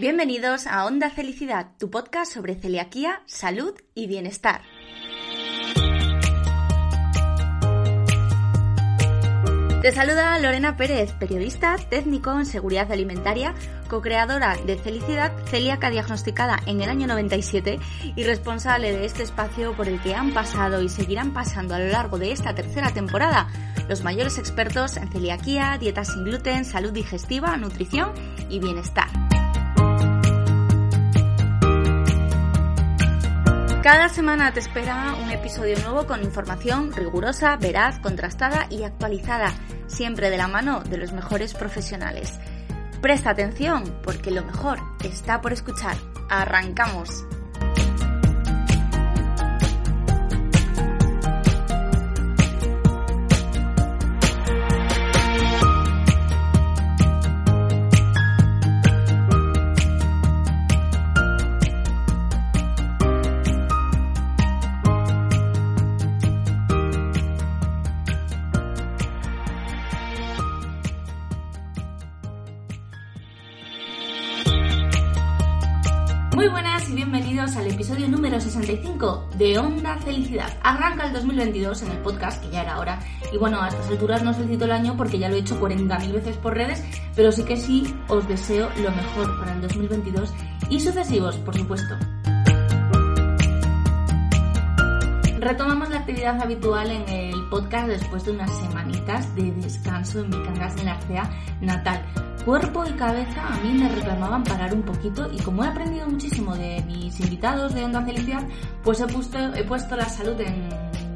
[0.00, 4.62] Bienvenidos a Onda Felicidad, tu podcast sobre celiaquía, salud y bienestar.
[9.82, 13.54] Te saluda Lorena Pérez, periodista, técnico en seguridad alimentaria,
[13.90, 17.78] co-creadora de Felicidad, celíaca diagnosticada en el año 97
[18.16, 21.88] y responsable de este espacio por el que han pasado y seguirán pasando a lo
[21.88, 23.48] largo de esta tercera temporada
[23.86, 28.14] los mayores expertos en celiaquía, dieta sin gluten, salud digestiva, nutrición
[28.48, 29.29] y bienestar.
[33.82, 39.54] Cada semana te espera un episodio nuevo con información rigurosa, veraz, contrastada y actualizada,
[39.86, 42.38] siempre de la mano de los mejores profesionales.
[43.00, 45.96] Presta atención porque lo mejor está por escuchar.
[46.28, 47.24] ¡Arrancamos!
[78.00, 80.50] Episodio número 65 de Onda Felicidad.
[80.62, 82.98] Arranca el 2022 en el podcast, que ya era hora.
[83.30, 86.12] Y bueno, a estas alturas no felicito el año porque ya lo he hecho 40.000
[86.12, 86.82] veces por redes,
[87.14, 90.32] pero sí que sí os deseo lo mejor para el 2022
[90.70, 91.94] y sucesivos, por supuesto.
[95.40, 100.42] Retomamos la actividad habitual en el podcast después de unas semanitas de descanso en mi
[100.58, 101.30] casa en la Arcea
[101.62, 102.04] natal
[102.44, 106.54] cuerpo y cabeza a mí me reclamaban parar un poquito y como he aprendido muchísimo
[106.54, 108.46] de mis invitados de Onda Felicidad,
[108.82, 110.68] pues he puesto, he puesto la salud en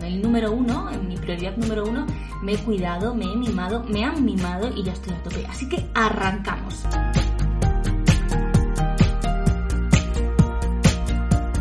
[0.02, 2.06] el número uno, en mi prioridad número uno,
[2.42, 5.46] me he cuidado, me he mimado, me han mimado y ya estoy a tope.
[5.46, 6.84] Así que arrancamos.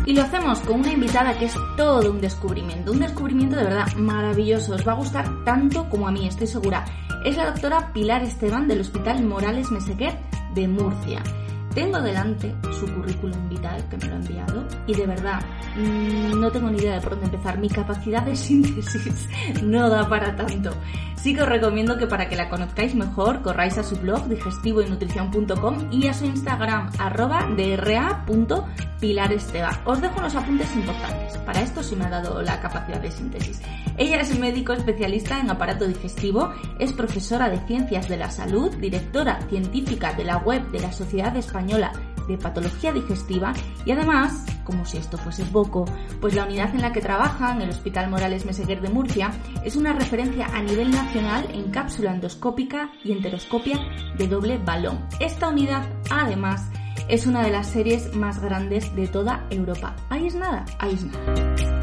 [0.06, 3.92] Y lo hacemos con una invitada que es todo un descubrimiento, un descubrimiento de verdad
[3.94, 4.74] maravilloso.
[4.74, 6.84] Os va a gustar tanto como a mí, estoy segura
[7.24, 10.14] es la doctora Pilar Esteban del Hospital Morales Meseguer
[10.54, 11.22] de Murcia.
[11.74, 15.40] Tengo delante su currículum vital que me lo ha enviado y de verdad
[15.74, 17.58] mm, no tengo ni idea de por dónde empezar.
[17.58, 19.28] Mi capacidad de síntesis
[19.62, 20.70] no da para tanto.
[21.24, 25.88] Sí que os recomiendo que para que la conozcáis mejor corráis a su blog digestivoynutrición.com
[25.90, 29.80] y a su Instagram arroba dra.pilarestega.
[29.86, 31.38] Os dejo unos apuntes importantes.
[31.38, 33.62] Para esto sí me ha dado la capacidad de síntesis.
[33.96, 39.40] Ella es médico especialista en aparato digestivo, es profesora de ciencias de la salud, directora
[39.48, 43.52] científica de la web de la Sociedad Española de Patología Digestiva
[43.84, 45.84] y además, como si esto fuese poco,
[46.20, 49.30] pues la unidad en la que trabaja en el Hospital Morales Meseguer de Murcia
[49.64, 53.78] es una referencia a nivel nacional en cápsula endoscópica y enteroscopia
[54.16, 55.06] de doble balón.
[55.20, 56.70] Esta unidad, además,
[57.08, 59.94] es una de las series más grandes de toda Europa.
[60.08, 61.74] Ahí es nada, ahí es nada.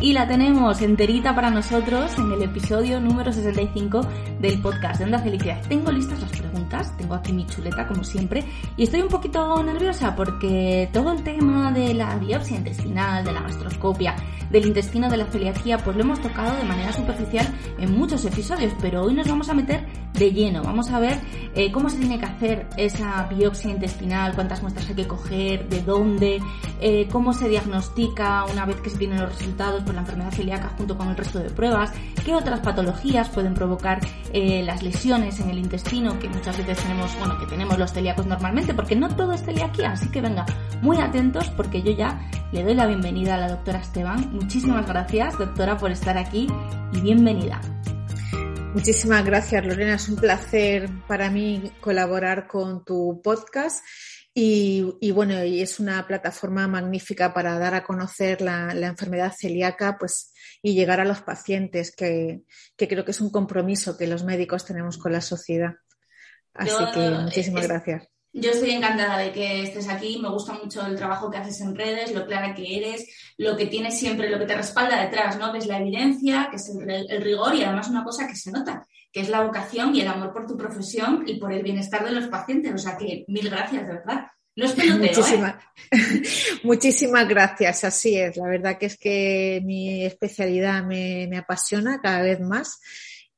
[0.00, 4.06] Y la tenemos enterita para nosotros en el episodio número 65
[4.40, 5.60] del podcast de Onda Felicidad.
[5.68, 6.49] Tengo listas las preguntas,
[6.96, 8.44] tengo aquí mi chuleta como siempre
[8.76, 13.42] y estoy un poquito nerviosa porque todo el tema de la biopsia intestinal, de la
[13.42, 14.14] gastroscopia,
[14.50, 17.46] del intestino de la celiaquía, pues lo hemos tocado de manera superficial
[17.78, 20.62] en muchos episodios, pero hoy nos vamos a meter de lleno.
[20.62, 21.18] Vamos a ver
[21.54, 25.82] eh, cómo se tiene que hacer esa biopsia intestinal, cuántas muestras hay que coger, de
[25.82, 26.42] dónde,
[26.80, 30.72] eh, cómo se diagnostica una vez que se tienen los resultados por la enfermedad celíaca
[30.76, 31.92] junto con el resto de pruebas,
[32.24, 34.00] qué otras patologías pueden provocar
[34.32, 38.26] eh, las lesiones en el intestino que muchas veces tenemos, bueno, que tenemos los celíacos
[38.26, 40.44] normalmente, porque no todo es celiaquía, así que venga,
[40.82, 44.32] muy atentos porque yo ya le doy la bienvenida a la doctora Esteban.
[44.32, 46.46] Muchísimas gracias, doctora, por estar aquí
[46.92, 47.60] y bienvenida.
[48.74, 49.94] Muchísimas gracias, Lorena.
[49.94, 53.84] Es un placer para mí colaborar con tu podcast.
[54.32, 60.32] Y, bueno, y es una plataforma magnífica para dar a conocer la, enfermedad celíaca pues,
[60.62, 62.42] y llegar a los pacientes, que,
[62.76, 65.74] creo que es un compromiso que los médicos tenemos con la sociedad.
[66.54, 68.08] Así que muchísimas gracias.
[68.32, 71.74] Yo estoy encantada de que estés aquí, me gusta mucho el trabajo que haces en
[71.74, 75.52] redes, lo clara que eres, lo que tienes siempre, lo que te respalda detrás, ¿no?
[75.52, 79.20] Ves la evidencia, que es el, rigor y además una cosa que se nota, que
[79.20, 82.28] es la vocación y el amor por tu profesión y por el bienestar de los
[82.28, 82.72] pacientes.
[82.72, 84.26] O sea que mil gracias, de verdad.
[84.54, 85.54] No es peloteo, Muchísimas,
[85.90, 86.22] ¿eh?
[86.62, 88.36] Muchísimas gracias, así es.
[88.36, 92.80] La verdad que es que mi especialidad me, me apasiona cada vez más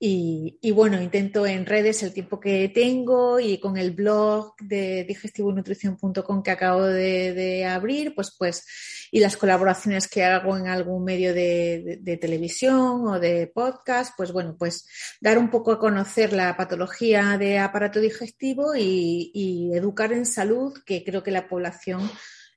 [0.04, 6.43] Y, bueno, intento en redes el tiempo que tengo y con el blog de digestivonutrición.com
[6.43, 8.66] que acabo de, abrir, pues, pues,
[9.12, 14.56] y las colaboraciones que hago en algún medio de, televisión o de podcast, pues bueno,
[14.58, 14.88] pues
[15.20, 20.76] dar un poco a conocer la patología de aparato digestivo y, y educar en salud,
[20.84, 22.10] que creo que la población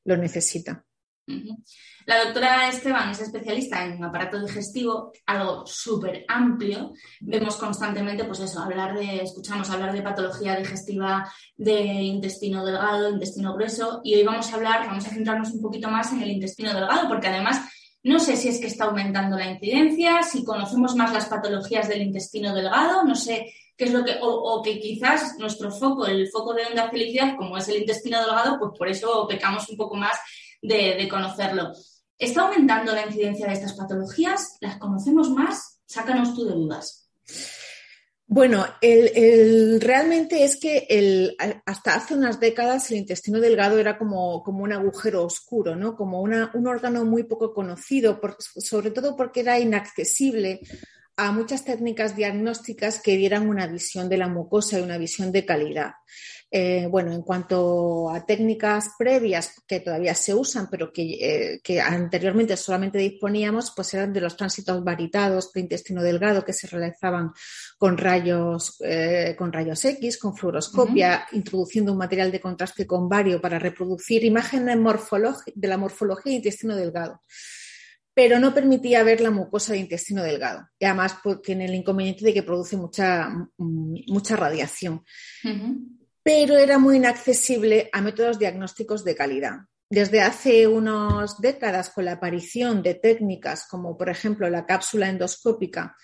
[0.04, 0.85] lo necesita.
[2.06, 6.94] La doctora Esteban es especialista en aparato digestivo, algo súper amplio.
[7.20, 13.56] Vemos constantemente, pues eso, hablar de, escuchamos hablar de patología digestiva de intestino delgado, intestino
[13.56, 16.74] grueso, y hoy vamos a hablar, vamos a centrarnos un poquito más en el intestino
[16.74, 17.62] delgado, porque además
[18.04, 22.04] no sé si es que está aumentando la incidencia, si conocemos más las patologías del
[22.04, 26.54] intestino delgado, no sé qué es lo que, o, que quizás nuestro foco, el foco
[26.54, 30.18] de onda felicidad, como es el intestino delgado, pues por eso pecamos un poco más
[30.62, 31.74] de, conocerlo.
[32.18, 34.58] ¿Está aumentando la incidencia de estas patologías?
[34.62, 35.80] ¿Las conocemos más?
[35.86, 37.10] Sácanos tú de dudas.
[38.28, 41.36] Bueno, el, realmente es que el,
[41.66, 45.96] hasta hace unas décadas el intestino delgado era como, como un agujero oscuro, ¿no?
[45.96, 50.62] como un órgano muy poco conocido, sobre todo porque era inaccesible
[51.18, 55.46] a muchas técnicas diagnósticas que dieran una visión de la mucosa y una visión de
[55.46, 55.92] calidad.
[56.58, 62.56] Eh, bueno, en cuanto a técnicas previas que todavía se usan, pero que, eh, anteriormente
[62.56, 67.34] solamente disponíamos, pues eran de los tránsitos varitados de intestino delgado que se realizaban
[67.78, 73.42] con rayos, eh, con rayos X, con fluoroscopia, introduciendo un material de contraste con vario
[73.42, 77.20] para reproducir imágenes de la morfología de intestino delgado.
[78.14, 80.70] Pero no permitía ver la mucosa de intestino delgado.
[80.80, 85.04] Y además tiene el inconveniente de que produce mucha, mm, mucha radiación
[86.26, 89.58] pero era muy inaccesible a métodos diagnósticos de calidad.
[89.88, 95.96] Desde hace unas décadas, con la aparición de técnicas como, por ejemplo, la cápsula endoscópica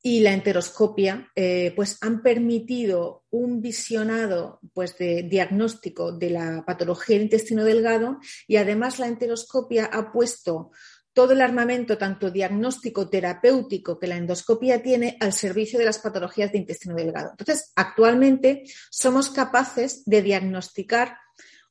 [0.00, 7.16] y la enteroscopia, eh, pues han permitido un visionado pues, de diagnóstico de la patología
[7.16, 10.70] del intestino delgado y además la enteroscopia ha puesto
[11.14, 16.52] todo el armamento, tanto diagnóstico, terapéutico, que la endoscopia tiene al servicio de las patologías
[16.52, 17.30] de intestino delgado.
[17.30, 21.16] Entonces, actualmente somos capaces de diagnosticar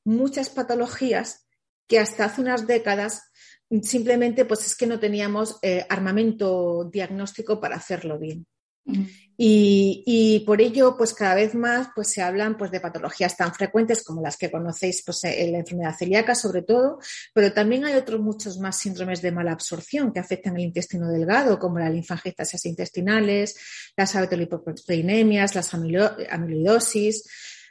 [0.06, 1.46] muchas patologías
[1.88, 3.30] que hasta hace unas décadas
[3.82, 8.46] simplemente pues es que no teníamos eh, armamento diagnóstico para hacerlo bien.
[9.36, 14.04] Y, por ello, pues cada vez más pues, se hablan pues, de patologías tan frecuentes
[14.04, 17.00] como las que conocéis pues, la enfermedad celíaca, sobre todo,
[17.34, 21.58] pero también hay otros muchos más síndromes de mala absorción que afectan el intestino delgado,
[21.60, 23.56] como la linfangiectasias intestinales,
[23.98, 27.24] las abetolipoproteinemias, las amiloidosis,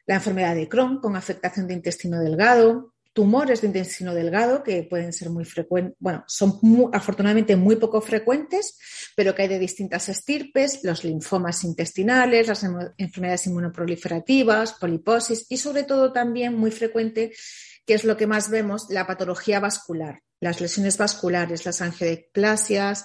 [0.06, 5.12] la enfermedad de Crohn con afectación de intestino delgado, tumores de intestino delgado que pueden
[5.12, 6.58] ser muy frecuentes, bueno, son
[6.92, 8.78] afortunadamente muy poco frecuentes,
[9.14, 12.64] pero que hay de distintas estirpes, los linfomas intestinales, las
[12.96, 17.32] enfermedades inmunoproliferativas, poliposis y sobre todo también muy frecuente,
[17.84, 23.04] que es lo que más vemos, la patología vascular, las lesiones vasculares, las angioplasias,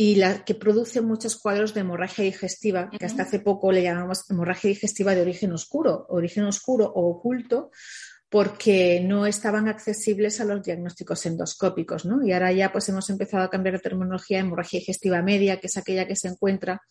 [0.00, 4.30] y la, que produce muchos cuadros de hemorragia digestiva, que hasta hace poco le llamamos
[4.30, 7.72] hemorragia digestiva de origen oscuro, origen oscuro o oculto,
[8.30, 12.24] porque no estaban accesibles a los diagnósticos endoscópicos, ¿no?
[12.24, 15.76] Y ahora ya pues hemos empezado a cambiar la terminología hemorragia digestiva media, que es
[15.76, 16.82] aquella que se encuentra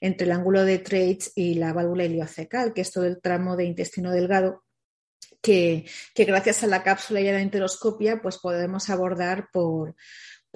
[0.00, 3.64] entre el ángulo de Treitz y la válvula iliocecal, que es todo el tramo de
[3.64, 4.64] intestino delgado
[5.40, 9.96] que, que, gracias a la cápsula y a la enteroscopia pues podemos abordar por,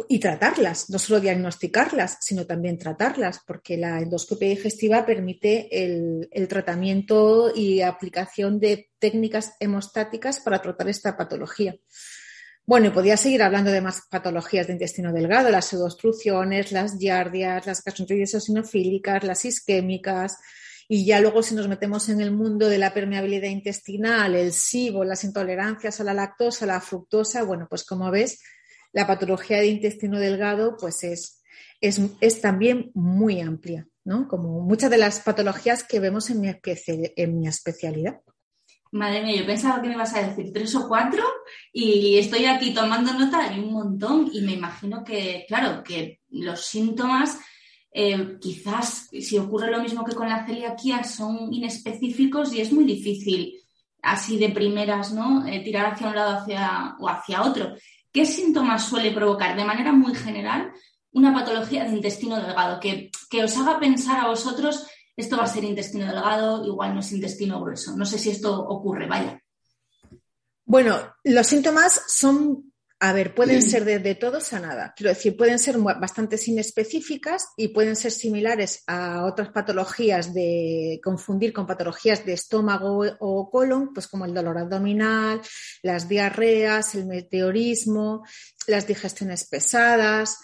[0.09, 7.53] y tratarlas, no solo diagnosticarlas, sino también tratarlas, porque la endoscopia digestiva permite el, tratamiento
[7.55, 11.75] y aplicación de técnicas hemostáticas para tratar esta patología.
[12.67, 17.65] Bueno, y podría seguir hablando de más patologías de intestino delgado, las pseudoobstrucciones, las giardias,
[17.67, 20.37] las gastroenteritis eosinofílicas, las isquémicas,
[20.89, 25.05] y ya luego si nos metemos en el mundo de la permeabilidad intestinal, el SIBO,
[25.05, 28.41] las intolerancias a la lactosa, a la fructosa, bueno, pues como ves,
[28.93, 31.43] la patología de intestino delgado pues es,
[31.81, 34.29] es, también muy amplia, ¿no?
[34.29, 36.53] Como muchas de las patologías que vemos en mi,
[37.17, 38.21] en mi especialidad.
[38.93, 41.23] Madre mía, yo pensaba que me ibas a decir tres o cuatro
[41.73, 46.65] y estoy aquí tomando nota de un montón y me imagino que, claro, que los
[46.65, 47.39] síntomas
[47.93, 52.85] eh, quizás si ocurre lo mismo que con la celiaquía son inespecíficos y es muy
[52.85, 53.55] difícil
[54.03, 55.47] así de primeras, ¿no?
[55.47, 57.75] Eh, tirar hacia un lado hacia, o hacia otro.
[58.17, 60.73] ¿Qué síntomas suele provocar de manera muy general
[61.13, 62.81] una patología de intestino delgado?
[62.81, 63.11] Que,
[63.45, 67.61] os haga pensar a vosotros, esto va a ser intestino delgado, igual no es intestino
[67.61, 67.95] grueso.
[67.95, 69.39] No sé si esto ocurre, vaya.
[70.65, 74.95] Bueno, los síntomas son A ver, pueden ser de, todos a nada.
[74.97, 81.53] Quiero decir, pueden ser bastante inespecíficas y pueden ser similares a otras patologías de confundir
[81.53, 85.43] con patologías de estómago o colon, pues como el dolor abdominal,
[85.83, 88.25] las diarreas, el meteorismo,
[88.67, 90.39] las digestiones pesadas.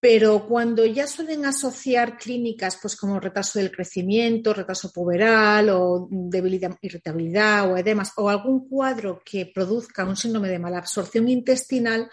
[0.00, 6.76] Pero cuando ya suelen asociar clínicas pues como retraso del crecimiento, retraso puberal o debilidad,
[6.80, 12.08] irritabilidad o edemas o algún cuadro que produzca un síndrome de mala absorción intestinal,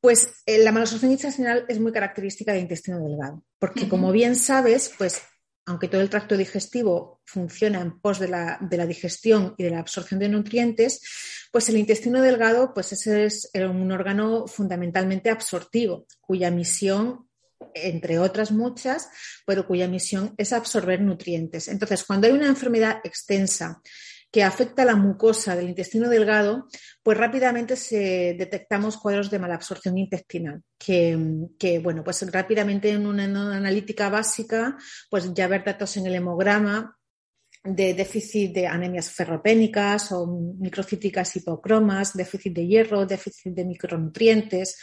[0.00, 4.92] pues eh, la malabsorción intestinal es muy característica del intestino delgado, porque como bien sabes,
[4.96, 5.22] pues
[5.66, 10.20] aunque todo el tracto digestivo funciona en pos de la, digestión y de la absorción
[10.20, 11.00] de nutrientes,
[11.50, 17.28] pues el intestino delgado pues ese es un órgano fundamentalmente absortivo, cuya misión,
[17.72, 19.08] entre otras muchas,
[19.46, 21.68] pero cuya misión es absorber nutrientes.
[21.68, 23.80] Entonces, cuando hay una enfermedad extensa
[24.34, 26.66] que afecta la mucosa del intestino delgado,
[27.04, 33.26] pues rápidamente se detectamos cuadros de malabsorción intestinal, que, bueno, pues rápidamente en una,
[33.56, 34.76] analítica básica,
[35.08, 36.98] pues ya ver datos en el hemograma
[37.62, 44.76] de déficit de anemias ferropénicas o microcíticas hipocromas, déficit de hierro, déficit de micronutrientes,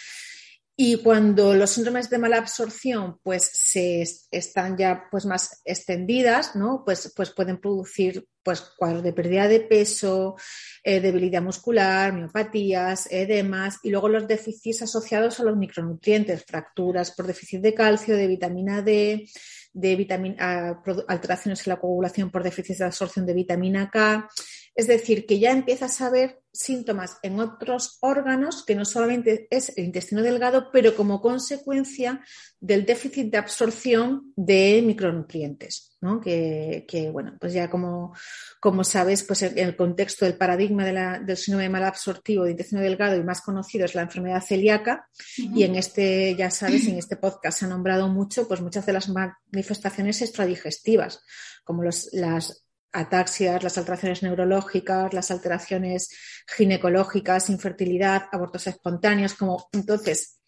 [0.83, 6.81] y cuando los síndromes de mala absorción pues se están ya pues más extendidas, ¿no?
[6.83, 10.35] Pues, pues pueden producir pues cuadros de pérdida de peso,
[10.83, 17.27] eh, debilidad muscular, miopatías, edemas y luego los déficits asociados a los micronutrientes, fracturas por
[17.27, 19.29] déficit de calcio, de vitamina D,
[19.73, 24.27] de vitamina, alteraciones en la coagulación por déficit de absorción de vitamina K.
[24.73, 29.77] Es decir, que ya empiezas a ver síntomas en otros órganos que no solamente es
[29.77, 32.21] el intestino delgado, pero como consecuencia
[32.59, 36.21] del déficit de absorción de micronutrientes, ¿no?
[36.21, 38.13] que, bueno, pues ya como,
[38.59, 42.51] como sabes, pues en el contexto del paradigma de la, del síndrome mal absortivo de
[42.51, 46.97] intestino delgado y más conocido es la enfermedad celíaca y en este, ya sabes, en
[46.97, 51.23] este podcast se ha nombrado mucho, pues muchas de las manifestaciones extradigestivas,
[51.63, 56.09] como los, las ataxias, las alteraciones neurológicas, las alteraciones
[56.47, 60.39] ginecológicas, infertilidad, abortos espontáneos, como entonces,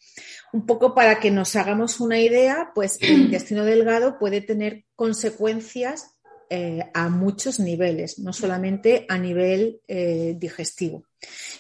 [0.52, 6.12] un poco para que nos hagamos una idea, pues el intestino delgado puede tener consecuencias
[6.50, 11.06] eh, a muchos niveles, no solamente a nivel eh, digestivo.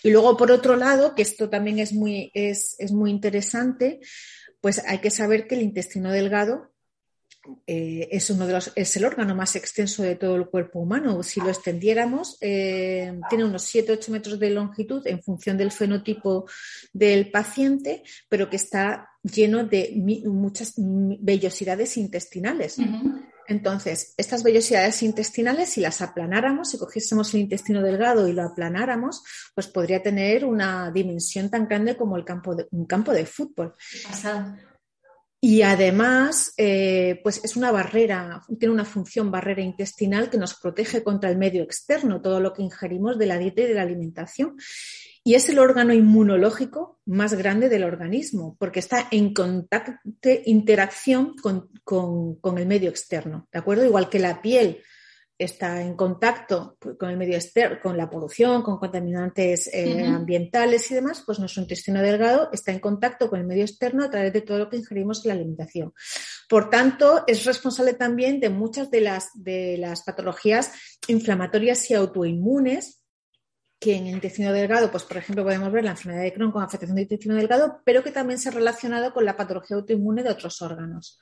[0.03, 4.01] Y luego, por otro lado, que esto también es muy, es muy interesante,
[4.61, 6.72] pues hay que saber que el intestino delgado
[7.67, 11.21] eh, es uno de los, es el órgano más extenso de todo el cuerpo humano.
[11.23, 16.45] Si lo extendiéramos, eh, tiene unos 7-8 metros de longitud en función del fenotipo
[16.93, 19.93] del paciente, pero que está lleno de
[20.25, 22.77] muchas vellosidades intestinales.
[23.47, 29.23] Entonces, estas vellosidades intestinales, si las aplanáramos, si cogiésemos el intestino delgado y lo aplanáramos,
[29.53, 33.73] pues podría tener una dimensión tan grande como el campo de, un campo de fútbol.
[35.45, 41.03] Y además, eh, pues es una barrera, tiene una función barrera intestinal que nos protege
[41.03, 44.55] contra el medio externo, todo lo que ingerimos de la dieta y de la alimentación.
[45.21, 49.99] Y es el órgano inmunológico más grande del organismo, porque está en contacto,
[50.45, 53.83] interacción con, con el medio externo, ¿de acuerdo?
[53.83, 54.81] Igual que la piel
[55.37, 60.95] está en contacto con el medio externo, con la polución, con contaminantes eh, ambientales y
[60.95, 64.41] demás, pues nuestro intestino delgado está en contacto con el medio externo a través de
[64.41, 65.93] todo lo que ingerimos en la alimentación.
[66.47, 70.71] Por tanto, es responsable también de muchas de las, de las patologías
[71.07, 73.02] inflamatorias y autoinmunes
[73.83, 76.63] que en el intestino delgado, pues por ejemplo, podemos ver la enfermedad de Crohn con
[76.63, 80.29] afectación del intestino delgado, pero que también se ha relacionado con la patología autoinmune de
[80.29, 81.19] otros órganos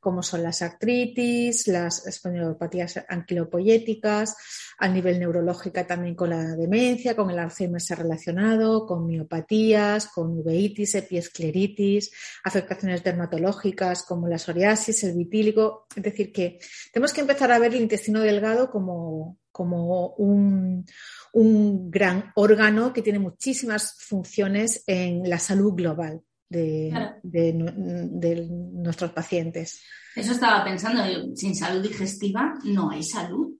[0.00, 4.36] como son las artritis, las espondiopatías anquilopoyéticas,
[4.78, 10.06] a nivel neurológico también con la demencia, con el Alzheimer se ha relacionado, con miopatías,
[10.06, 12.12] con uveitis, epiescleritis,
[12.44, 15.86] afectaciones dermatológicas como la psoriasis, el vitíligo.
[15.94, 16.58] Es decir, que
[16.92, 20.86] tenemos que empezar a ver el intestino delgado como, como un,
[21.32, 27.52] un gran órgano que tiene muchísimas funciones en la salud global de,
[28.50, 29.82] nuestros pacientes.
[30.14, 31.02] Eso estaba pensando,
[31.36, 33.54] sin salud digestiva no hay salud.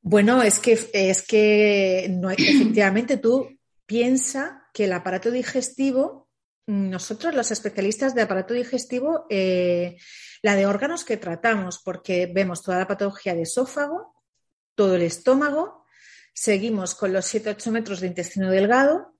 [0.00, 3.48] Bueno, es que, es que no hay, efectivamente tú
[3.84, 6.28] piensa que el aparato digestivo,
[6.66, 9.96] nosotros los especialistas de aparato digestivo, eh,
[10.42, 14.14] la de órganos que tratamos, porque vemos toda la patología de esófago,
[14.74, 15.77] todo el estómago,
[16.40, 19.12] seguimos con los 7-8 metros de intestino delgado,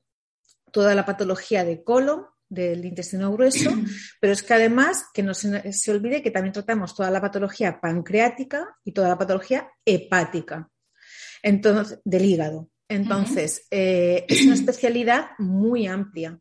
[0.70, 3.70] toda la patología de colon, del intestino grueso,
[4.20, 7.80] pero es que además que no se, se, olvide que también tratamos toda la patología
[7.80, 10.70] pancreática y toda la patología hepática,
[11.42, 12.70] entonces del hígado.
[12.88, 16.38] Entonces, eh, es una especialidad muy amplia,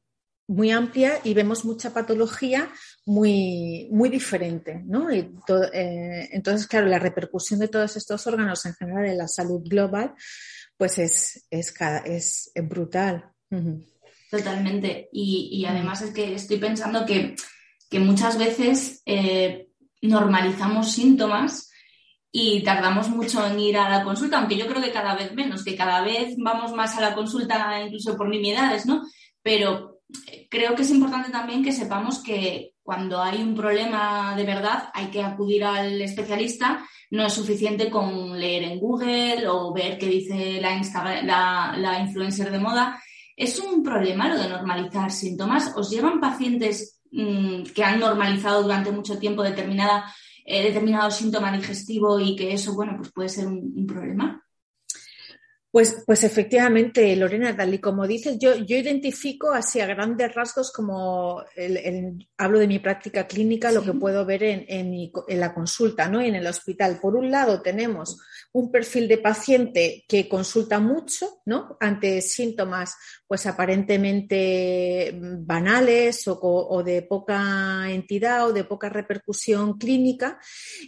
[0.47, 2.69] muy amplia y vemos mucha patología
[3.05, 5.09] muy, muy diferente, ¿no?
[5.09, 5.29] Eh,
[6.31, 10.13] entonces, claro, la repercusión de todos estos órganos en general en la salud global,
[10.77, 11.73] pues es, es,
[12.05, 13.31] es brutal.
[14.29, 15.09] Totalmente.
[15.11, 17.35] Y, además es que estoy pensando que,
[17.99, 19.69] muchas veces eh,
[20.01, 21.71] normalizamos síntomas
[22.31, 25.63] y tardamos mucho en ir a la consulta, aunque yo creo que cada vez menos,
[25.63, 29.03] que cada vez vamos más a la consulta incluso por nimiedades, ¿no?
[29.41, 34.43] Pero eh, creo que es importante también que sepamos que cuando hay un problema de
[34.43, 36.85] verdad hay que acudir al especialista.
[37.11, 42.59] No es suficiente con leer en Google o ver qué dice la, la influencer de
[42.59, 42.99] moda
[43.37, 45.71] ¿Es un problema lo de normalizar síntomas?
[45.75, 50.11] ¿Os llevan pacientes mm, que han normalizado durante mucho tiempo determinada,
[50.43, 54.43] eh, determinado síntoma digestivo y que eso, bueno, pues puede ser un problema?
[55.77, 60.71] Pues, pues efectivamente, Lorena, tal y como dices, yo, yo identifico así a grandes rasgos
[60.71, 61.43] como
[62.35, 66.19] hablo de mi práctica clínica, lo que puedo ver en, en, la consulta ¿no?
[66.19, 66.97] y en el hospital.
[66.99, 68.17] Por un lado, tenemos
[68.53, 71.77] un perfil de paciente que consulta mucho ¿no?
[71.79, 72.95] ante síntomas
[73.27, 80.39] pues aparentemente banales o, o de poca entidad o de poca repercusión clínica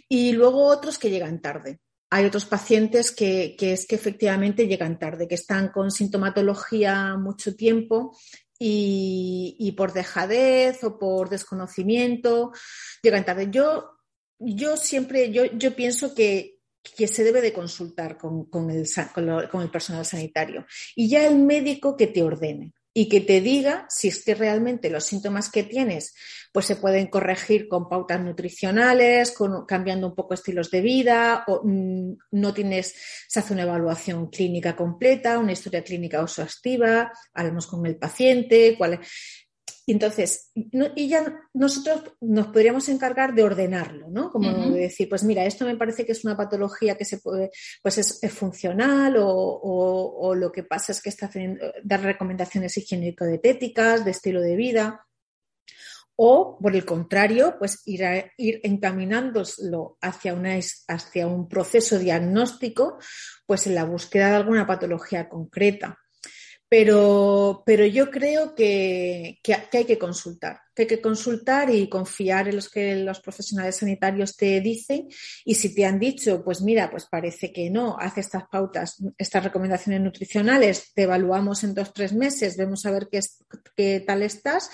[0.08, 1.78] y luego otros que llegan tarde
[2.10, 8.16] hay otros pacientes que, es que efectivamente llegan tarde, que están con sintomatología mucho tiempo
[8.58, 12.52] y, por dejadez o por desconocimiento
[13.02, 13.48] llegan tarde.
[13.50, 13.92] Yo,
[14.38, 18.88] yo siempre, yo, yo pienso que, se debe de consultar con, el,
[19.50, 23.86] con el personal sanitario y ya el médico que te ordene y que te diga
[23.88, 26.14] si es que realmente los síntomas que tienes
[26.52, 31.62] pues se pueden corregir con pautas nutricionales, con, cambiando un poco estilos de vida, o
[31.64, 32.94] mm, no tienes,
[33.28, 39.00] se hace una evaluación clínica completa, una historia clínica exhaustiva, hablamos con el paciente, cuál
[39.86, 44.30] entonces, y ya nosotros nos podríamos encargar de ordenarlo, ¿no?
[44.30, 47.50] Como decir, pues mira, esto me parece que es una patología que se puede,
[47.82, 54.10] pues es, funcional o, lo que pasa es que está haciendo, dar recomendaciones higiénico-dietéticas, de
[54.10, 55.06] estilo de vida.
[56.16, 58.02] O, por el contrario, pues ir,
[58.36, 60.58] ir encaminándolo hacia, una,
[60.88, 62.98] hacia un proceso diagnóstico,
[63.46, 65.98] pues en la búsqueda de alguna patología concreta.
[66.70, 69.40] Pero, pero yo creo que,
[69.72, 74.36] hay que consultar, que hay que consultar y confiar en los que los profesionales sanitarios
[74.36, 75.08] te dicen.
[75.44, 79.42] Y si te han dicho, pues mira, pues parece que no, hace estas pautas, estas
[79.42, 83.18] recomendaciones nutricionales, te evaluamos en dos, tres meses, vemos a ver qué,
[83.76, 84.70] qué tal estás.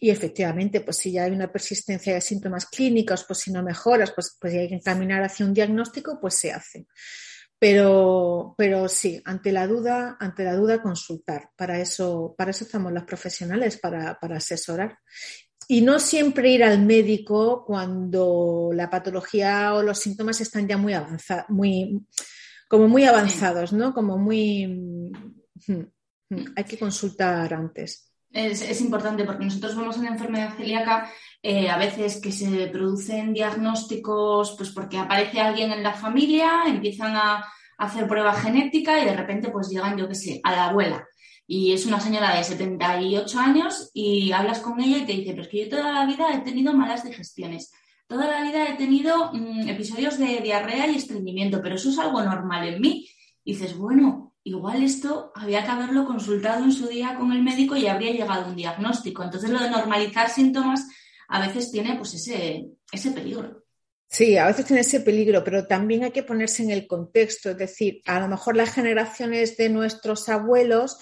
[0.00, 4.12] Y efectivamente, pues si ya hay una persistencia de síntomas clínicos, pues si no mejoras,
[4.12, 6.86] pues, pues hay que encaminar hacia un diagnóstico, pues se hace.
[7.60, 11.50] Pero, pero sí, ante la duda, ante la duda, consultar.
[11.56, 14.98] Para eso, para eso estamos los profesionales, para, asesorar.
[15.66, 20.94] Y no siempre ir al médico cuando la patología o los síntomas están ya muy
[20.94, 22.00] avanzados, muy,
[22.68, 23.92] como muy avanzados, ¿no?
[23.92, 24.66] Como muy.
[25.66, 25.82] Hmm,
[26.30, 28.08] hmm, hay que consultar antes.
[28.30, 31.10] Es, importante porque nosotros vemos en la enfermedad celíaca
[31.42, 37.14] eh, a veces que se producen diagnósticos pues porque aparece alguien en la familia, empiezan
[37.16, 37.44] a,
[37.78, 41.06] hacer prueba genética y de repente pues llegan, yo qué sé, a la abuela.
[41.46, 45.42] Y es una señora de 78 años y hablas con ella y te dice, pero
[45.42, 47.72] es que yo toda la vida he tenido malas digestiones.
[48.08, 52.22] Toda la vida he tenido mm, episodios de diarrea y estreñimiento, pero eso es algo
[52.22, 53.08] normal en mí.
[53.44, 57.86] Dices, bueno, igual esto había que haberlo consultado en su día con el médico y
[57.86, 59.22] habría llegado un diagnóstico.
[59.22, 60.86] Entonces lo de normalizar síntomas
[61.28, 63.64] a veces tiene pues ese, ese peligro.
[64.10, 67.50] Sí, a veces tiene ese peligro, pero también hay que ponerse en el contexto.
[67.50, 70.98] Es decir, a lo mejor las generaciones de nuestros abuelos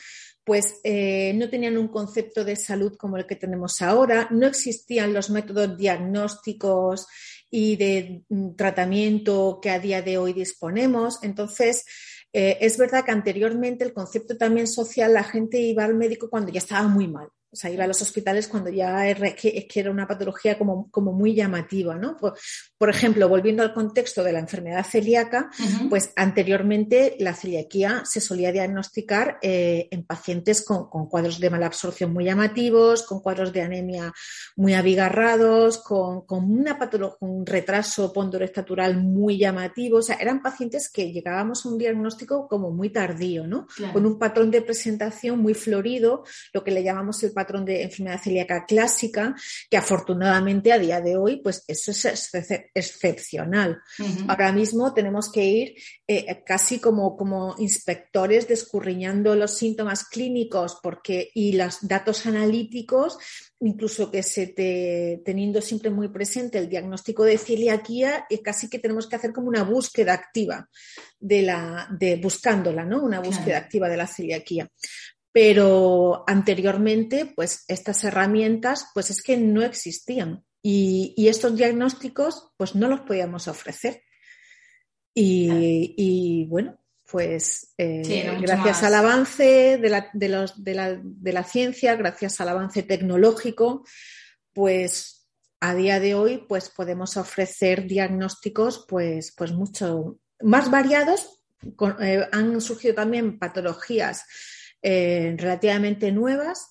[0.47, 5.13] pues eh, no tenían un concepto de salud como el que tenemos ahora, no existían
[5.13, 7.09] los métodos diagnósticos
[7.51, 11.19] y de mm, tratamiento que a día de hoy disponemos.
[11.25, 11.85] Entonces,
[12.33, 16.53] eh, es verdad que anteriormente el concepto también social, la gente iba al médico cuando
[16.53, 17.29] ya estaba muy mal.
[17.57, 21.15] O sea, iba a los hospitales cuando ya es que, era una patología como, como
[21.15, 22.19] muy llamativa, ¿no?
[22.19, 25.49] Por, ejemplo, volviendo al contexto de la enfermedad celíaca,
[25.89, 32.13] pues anteriormente la celiaquía se solía diagnosticar eh, en pacientes con, cuadros de mala absorción
[32.13, 34.13] muy llamativos, con cuadros de anemia
[34.57, 39.97] muy abigarrados, con, una patología, un retraso ponderostatural muy llamativo.
[39.97, 43.67] O sea, eran pacientes que llegábamos a un diagnóstico como muy tardío, ¿no?
[43.95, 47.83] Con un patrón de presentación muy florido, lo que le llamamos el patrón patrón de
[47.83, 49.35] enfermedad celíaca clásica,
[49.71, 53.81] que afortunadamente a día de hoy, pues eso es excepcional.
[54.29, 55.75] Ahora mismo tenemos que ir
[56.07, 63.19] eh, casi como, como inspectores descurriñando los síntomas clínicos porque, y los datos analíticos
[63.61, 68.79] incluso que se te, teniendo siempre muy presente el diagnóstico de celiaquía, y casi que
[68.79, 70.69] tenemos que hacer como una búsqueda activa
[71.19, 73.03] de la, de buscándola, ¿no?
[73.03, 74.69] Una búsqueda activa de la celiaquía.
[75.37, 80.47] Pero anteriormente, pues estas herramientas, pues es que no existían.
[80.63, 84.03] Y, y estos diagnósticos, pues no los podíamos ofrecer.
[85.13, 91.33] Y, y bueno, pues eh, gracias al avance de la, de, los, de, la, de
[91.35, 93.85] la, ciencia, gracias al avance tecnológico,
[94.55, 95.29] pues
[95.61, 101.43] a día de hoy pues podemos ofrecer diagnósticos pues, pues mucho más variados.
[102.01, 104.25] Eh, han surgido también patologías
[104.89, 106.71] eh, relativamente nuevas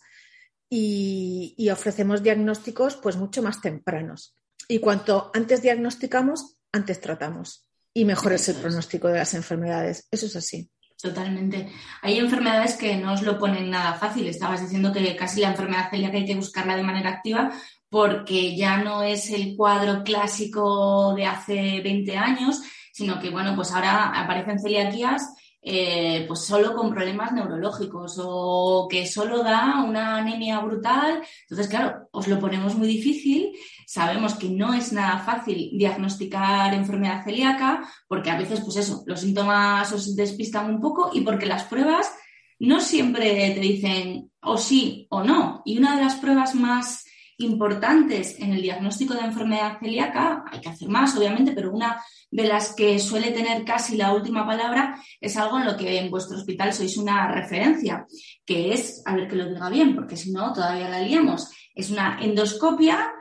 [0.69, 4.37] y, y, ofrecemos diagnósticos pues mucho más tempranos.
[4.69, 10.07] Y cuanto antes diagnosticamos, antes tratamos y mejor es el pronóstico de las enfermedades.
[10.11, 10.69] Eso es así.
[11.01, 11.69] Totalmente.
[12.01, 14.27] Hay enfermedades que no os lo ponen nada fácil.
[14.27, 17.51] Estabas diciendo que casi la enfermedad celíaca hay que buscarla de manera activa
[17.89, 22.61] porque ya no es el cuadro clásico de hace 20 años,
[22.93, 25.33] sino que, bueno, pues ahora aparecen celiaquías
[25.67, 31.23] eh, pues solo con problemas neurológicos o que solo da una anemia brutal.
[31.41, 33.51] Entonces, claro, os lo ponemos muy difícil.
[33.87, 39.21] Sabemos que no es nada fácil diagnosticar enfermedad celíaca porque a veces, pues eso, los
[39.21, 42.13] síntomas os despistan un poco y porque las pruebas
[42.59, 45.63] no siempre te dicen o sí o no.
[45.65, 47.04] Y una de las pruebas más
[47.37, 52.47] importantes en el diagnóstico de enfermedad celíaca, hay que hacer más, obviamente, pero una de
[52.47, 56.37] las que suele tener casi la última palabra es algo en lo que en vuestro
[56.37, 58.05] hospital sois una referencia,
[58.45, 61.89] que es, a ver que lo diga bien, porque si no todavía la liamos, es
[61.89, 63.13] una endoscopia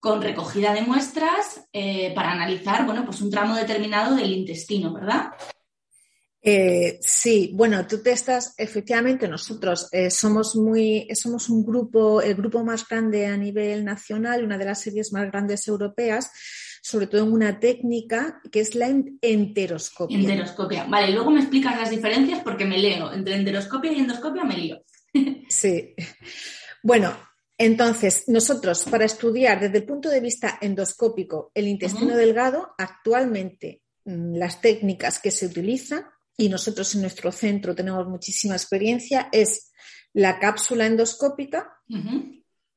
[0.00, 5.30] con recogida de muestras eh, para analizar, bueno, pues un tramo determinado del intestino, ¿verdad?
[6.42, 12.34] Eh, sí, bueno, tú te estás, efectivamente, nosotros eh, somos muy, somos un grupo, el
[12.34, 16.30] grupo más grande a nivel nacional, una de las series más grandes europeas,
[16.82, 20.18] sobre todo en una técnica que es la enteroscopia.
[20.18, 20.84] Enteroscopia.
[20.84, 23.12] Vale, luego me explicas las diferencias porque me leo.
[23.12, 24.82] Entre enteroscopia y endoscopia me lío.
[25.48, 25.94] sí.
[26.82, 27.14] Bueno,
[27.58, 34.36] entonces, nosotros para estudiar desde el punto de vista endoscópico el intestino delgado, actualmente mm,
[34.36, 36.06] las técnicas que se utilizan
[36.40, 39.72] y nosotros en nuestro centro tenemos muchísima experiencia, es
[40.14, 41.70] la cápsula endoscópica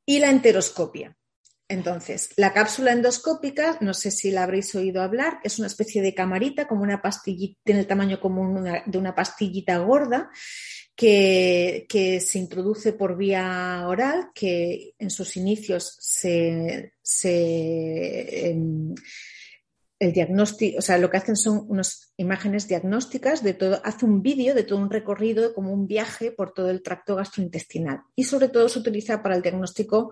[0.05, 1.17] y la enteroscopia.
[1.69, 6.13] Entonces, la cápsula endoscópica, no sé si la habréis oído hablar, es una especie de
[6.13, 10.29] camarita, como una pastillita, tiene el tamaño como de una pastillita gorda,
[10.93, 11.87] que,
[12.21, 16.91] se introduce por vía oral, que en sus inicios se,
[18.51, 18.93] em,
[20.03, 24.21] el diagnóstico, o sea, lo que hacen son unas imágenes diagnósticas de todo, hace un
[24.21, 28.01] vídeo de todo un recorrido como un viaje por todo el tracto gastrointestinal.
[28.15, 30.11] Y sobre todo se utiliza para el diagnóstico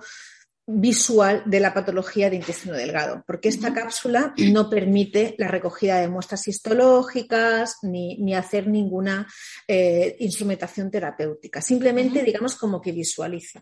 [0.65, 6.07] visual de la patología de intestino delgado, porque esta cápsula no permite la recogida de
[6.07, 9.27] muestras histológicas ni, hacer ninguna
[9.67, 13.61] eh, instrumentación terapéutica, simplemente digamos como que visualiza.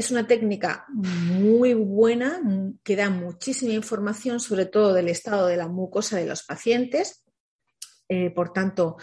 [0.00, 2.40] Es una técnica muy buena
[2.82, 7.22] que da muchísima información, sobre todo del estado de la mucosa de los pacientes.
[8.08, 8.96] Eh, por tanto,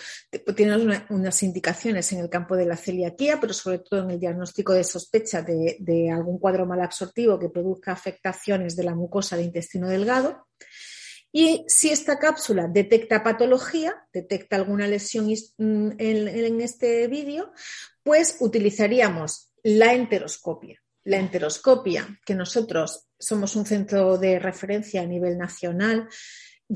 [0.55, 4.73] tiene unas indicaciones en el campo de la celiaquía, pero sobre todo en el diagnóstico
[4.73, 10.47] de sospecha de, algún cuadro malabsortivo que produzca afectaciones de la mucosa de intestino delgado.
[11.31, 17.51] Y si esta cápsula detecta patología, detecta alguna lesión mm, en, este vídeo,
[18.01, 20.81] pues utilizaríamos la enteroscopia.
[21.07, 26.09] La enteroscopia, que nosotros somos un centro de referencia a nivel nacional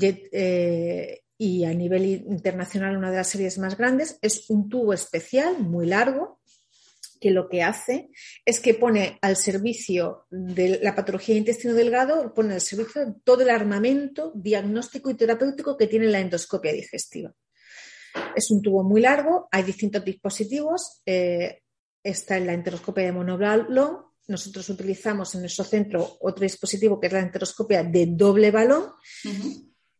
[0.00, 5.58] eh, y a nivel internacional una de las series más grandes, es un tubo especial
[5.58, 6.40] muy largo
[7.20, 8.08] que lo que hace
[8.46, 13.42] es que pone al servicio de la patología de intestino delgado, pone al servicio todo
[13.42, 17.34] el armamento diagnóstico y terapéutico que tiene la endoscopia digestiva.
[18.34, 21.60] Es un tubo muy largo, hay distintos dispositivos, eh,
[22.02, 27.12] está en la enteroscopia de monobalón, nosotros utilizamos en nuestro centro otro dispositivo que es
[27.12, 28.86] la enteroscopia de doble balón,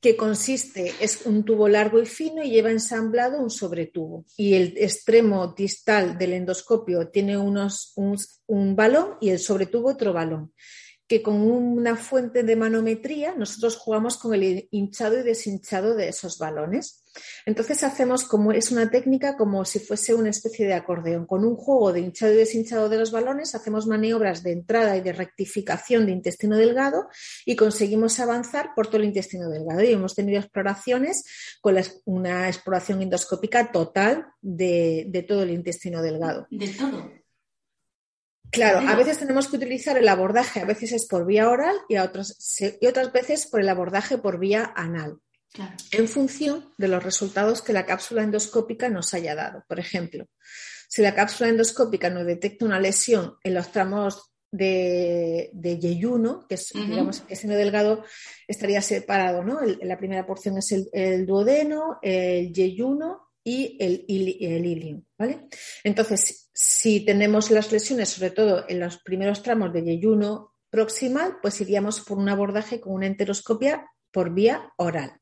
[0.01, 4.25] que consiste, es un tubo largo y fino y lleva ensamblado un sobretubo.
[4.37, 10.53] Y el extremo distal del endoscopio tiene unos, un, balón y el sobretubo otro balón
[11.13, 16.39] que con una fuente de manometría nosotros jugamos con el hinchado y deshinchado de esos
[16.39, 17.05] balones.
[17.45, 21.27] Entonces hacemos como es una técnica como si fuese una especie de acordeón.
[21.27, 25.03] Con un juego de hinchado y deshinchado de los balones hacemos maniobras de entrada y
[25.03, 27.09] de rectificación de intestino delgado
[27.45, 29.83] y conseguimos avanzar por todo el intestino delgado.
[29.83, 31.25] Y hemos tenido exploraciones
[31.61, 36.47] con una exploración endoscópica total de, de todo el intestino delgado.
[36.51, 37.22] De todo.
[38.53, 41.97] Claro, a veces tenemos que utilizar el abordaje, a veces es por vía oral y,
[41.97, 42.37] otras,
[42.81, 45.19] y otras veces por el abordaje por vía anal.
[45.91, 49.65] En función de los resultados que la cápsula endoscópica nos haya dado.
[49.67, 50.27] Por ejemplo,
[50.87, 56.73] si la cápsula endoscópica nos detecta una lesión en los tramos de, Yeyuno, que es,
[56.75, 58.05] digamos, que seno delgado
[58.47, 59.61] estaría separado, ¿no?
[59.81, 65.49] la primera porción es el, duodeno, el Yeyuno y el, el ilium, ¿vale?
[65.83, 71.61] Entonces, si tenemos las lesiones, sobre todo en los primeros tramos de yeyuno proximal, pues
[71.61, 75.21] iríamos por un abordaje con una enteroscopia por vía oral.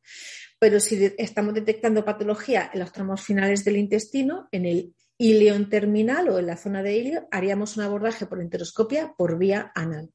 [0.58, 6.28] Pero si estamos detectando patología en los tramos finales del intestino, en el ilion terminal
[6.28, 10.10] o en la zona de ilio, haríamos un abordaje por enteroscopia por vía anal.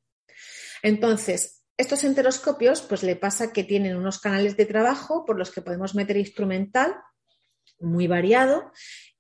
[0.84, 5.62] Entonces, estos enteroscopios, pues le pasa que tienen unos canales de trabajo por los que
[5.62, 6.96] podemos meter instrumental
[7.80, 8.72] muy variado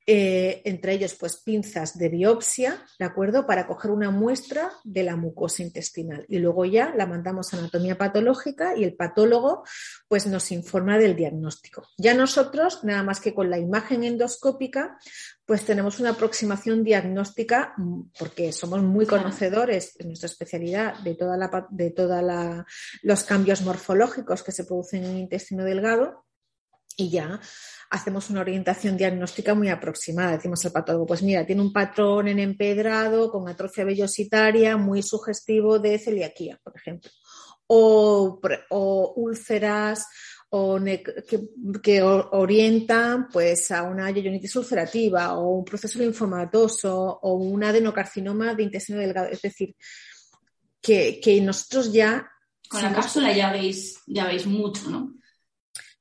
[0.07, 3.47] eh, entre ellos pues pinzas de biopsia, ¿de acuerdo?
[3.47, 7.97] Para coger una muestra de la mucosa intestinal y luego ya la mandamos a anatomía
[7.97, 9.63] patológica y el patólogo
[10.07, 11.87] pues nos informa del diagnóstico.
[11.97, 14.99] Ya nosotros, nada más que con la imagen endoscópica,
[15.43, 17.73] pues tenemos una aproximación diagnóstica
[18.19, 22.65] porque somos muy conocedores en nuestra especialidad de toda la, de toda
[23.01, 26.25] los cambios morfológicos que se producen en el intestino delgado
[26.97, 27.39] y ya
[27.89, 30.33] hacemos una orientación diagnóstica muy aproximada.
[30.33, 35.79] Decimos al patólogo, pues mira, tiene un patrón en empedrado con atrofia vellositaria muy sugestivo
[35.79, 37.09] de celiaquía, por ejemplo,
[37.67, 38.39] o,
[39.15, 40.05] úlceras
[40.49, 40.79] o
[41.83, 48.63] que, orientan pues, a una yeyonitis ulcerativa o un proceso linfomatoso o un adenocarcinoma de
[48.63, 49.27] intestino delgado.
[49.29, 49.75] Es decir,
[50.81, 52.29] que, nosotros ya...
[52.69, 55.15] Con la cápsula ya veis, ya veis mucho, ¿no?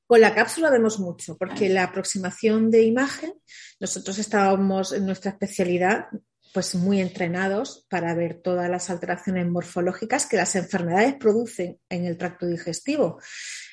[0.07, 3.33] Con la cápsula vemos mucho, porque la aproximación de imagen,
[3.79, 6.05] nosotros estábamos en nuestra especialidad
[6.53, 12.17] pues muy entrenados para ver todas las alteraciones morfológicas que las enfermedades producen en el
[12.17, 13.19] tracto digestivo.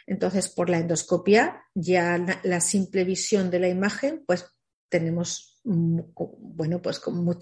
[0.05, 4.47] Entonces, por la endoscopia, ya la, simple visión de la imagen, pues
[4.89, 7.39] tenemos bueno, pues con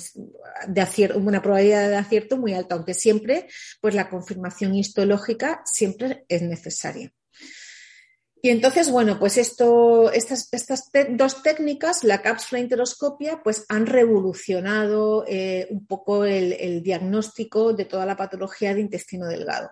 [0.69, 3.49] de acierto, una probabilidad de acierto muy alta, aunque siempre,
[3.81, 7.11] pues la confirmación histológica siempre es necesaria.
[8.43, 15.25] Y entonces, bueno, pues esto, estas, estas dos técnicas, la cápsula interoscopia, pues han revolucionado
[15.29, 19.71] eh, un poco el, diagnóstico de toda la patología de intestino delgado.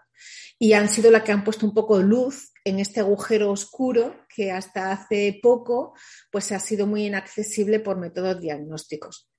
[0.59, 4.51] Y han sido las que han puesto un poco luz en este agujero oscuro que
[4.51, 5.95] hasta hace poco
[6.31, 9.31] pues ha sido muy inaccesible por métodos diagnósticos.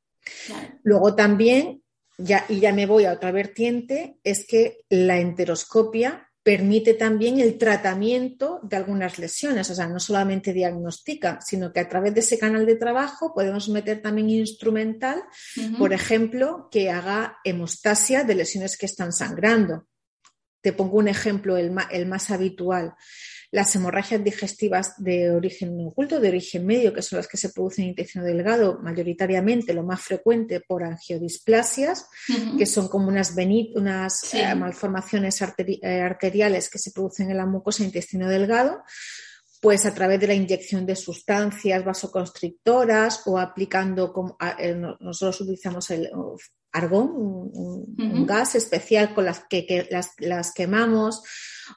[0.82, 1.84] Luego también,
[2.18, 7.58] ya, y ya me voy a otra vertiente, es que la enteroscopia permite también el
[7.58, 12.40] tratamiento de algunas lesiones, o sea, no solamente diagnostica, sino que a través de ese
[12.40, 15.22] canal de trabajo podemos meter también instrumental,
[15.78, 19.88] por ejemplo, que haga hemostasia de lesiones que están sangrando.
[20.62, 22.96] Te pongo un ejemplo, el más habitual
[23.52, 27.84] las hemorragias digestivas de origen oculto, de origen medio, que son las que se producen
[27.84, 32.08] en intestino delgado, mayoritariamente lo más frecuente por angiodisplasias,
[32.58, 33.36] que son como unas,
[33.76, 38.84] unas eh, malformaciones eh, arteriales que se producen en la mucosa intestino delgado
[39.62, 45.90] pues a través de la inyección de sustancias vasoconstrictoras o aplicando, como, eh, nosotros utilizamos
[45.92, 46.10] el
[46.72, 49.88] argón, un, gas especial con las que,
[50.20, 51.24] las, quemamos,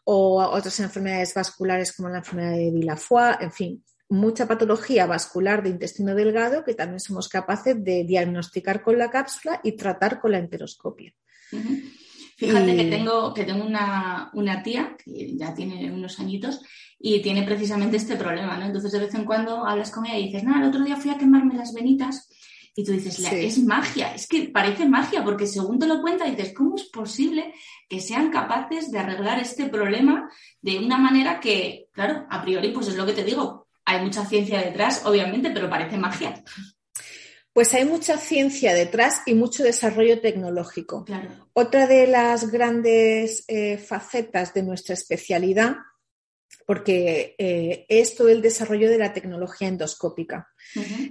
[0.04, 5.70] o otras enfermedades vasculares como la enfermedad de Villafoy, en fin, mucha patología vascular de
[5.70, 10.38] intestino delgado que también somos capaces de diagnosticar con la cápsula y tratar con la
[10.38, 11.12] enteroscopia.
[12.36, 16.60] Fíjate que tengo, que tengo una, una, tía que ya tiene unos añitos
[16.98, 18.66] y tiene precisamente este problema, ¿no?
[18.66, 21.10] Entonces de vez en cuando hablas con ella y dices, nada, el otro día fui
[21.10, 22.28] a quemarme las venitas
[22.74, 26.54] y tú dices, es magia, es que parece magia, porque según te lo cuenta, dices,
[26.56, 27.52] ¿cómo es posible
[27.88, 30.30] que sean capaces de arreglar este problema
[30.62, 34.24] de una manera que, claro, a priori, pues es lo que te digo, hay mucha
[34.24, 36.42] ciencia detrás, obviamente, pero parece magia.
[37.52, 41.04] Pues hay mucha ciencia detrás y mucho desarrollo tecnológico.
[41.52, 45.76] Otra de las grandes eh, facetas de nuestra especialidad
[46.66, 50.48] porque eh, es todo el desarrollo de la tecnología endoscópica.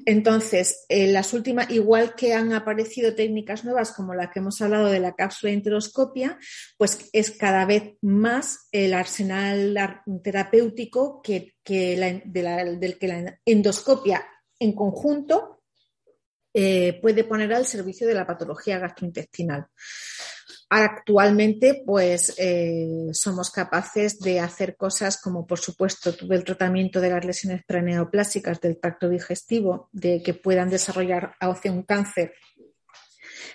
[0.05, 4.87] Entonces, en las últimas, igual que han aparecido técnicas nuevas como la que hemos hablado
[4.87, 6.39] de la cápsula de enteroscopia,
[6.77, 9.77] pues es cada vez más el arsenal
[10.23, 14.25] terapéutico que, del que la endoscopia
[14.59, 15.61] en conjunto
[16.53, 19.67] eh, puede poner al servicio de la patología gastrointestinal.
[20.73, 27.09] Actualmente, pues eh, somos capaces de hacer cosas como, por supuesto, todo el tratamiento de
[27.09, 32.35] las lesiones preneoplásicas del tracto digestivo, de que puedan desarrollar hacia un cáncer.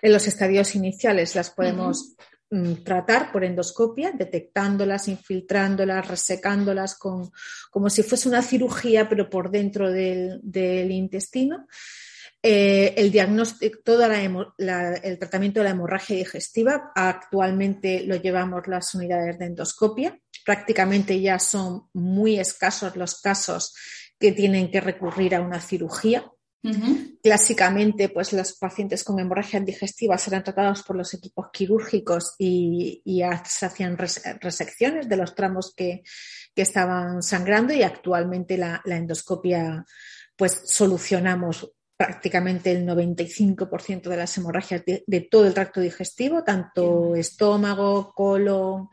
[0.03, 2.17] En los estadios iniciales las podemos
[2.51, 7.31] mm, tratar por endoscopia, detectándolas, infiltrándolas, resecándolas, con,
[7.71, 11.67] como si fuese una cirugía, pero por dentro del, del intestino.
[12.43, 19.39] Eh, el diagnóstico, todo el tratamiento de la hemorragia digestiva, actualmente lo llevamos las unidades
[19.39, 20.19] de endoscopia.
[20.45, 23.75] Prácticamente ya son muy escasos los casos
[24.19, 26.31] que tienen que recurrir a una cirugía.
[27.23, 33.03] Clásicamente, pues los pacientes con hemorragia digestiva serán tratados por los equipos quirúrgicos y,
[33.45, 36.03] se hacían resecciones de los tramos que,
[36.57, 39.85] estaban sangrando y actualmente la, la endoscopia
[40.37, 48.13] pues solucionamos prácticamente el 95% de las hemorragias de, todo el tracto digestivo, tanto estómago,
[48.15, 48.89] colon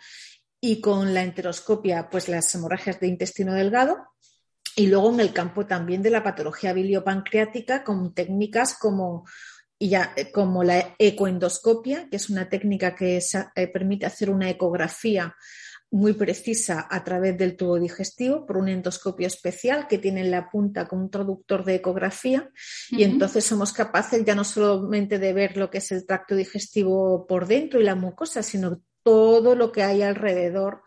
[0.62, 4.08] y con la enteroscopia, pues las hemorragias de intestino delgado.
[4.76, 9.26] Y luego en el campo también de la patología biliopancreática con técnicas como,
[9.80, 15.36] ya, como la ecoendoscopia, que es una técnica que eh, permite hacer una ecografía
[15.94, 20.50] muy precisa a través del tubo digestivo por un endoscopio especial que tiene en la
[20.50, 22.50] punta como un traductor de ecografía.
[22.90, 27.28] Y entonces somos capaces ya no solamente de ver lo que es el tracto digestivo
[27.28, 30.82] por dentro y la mucosa, sino todo lo que hay alrededor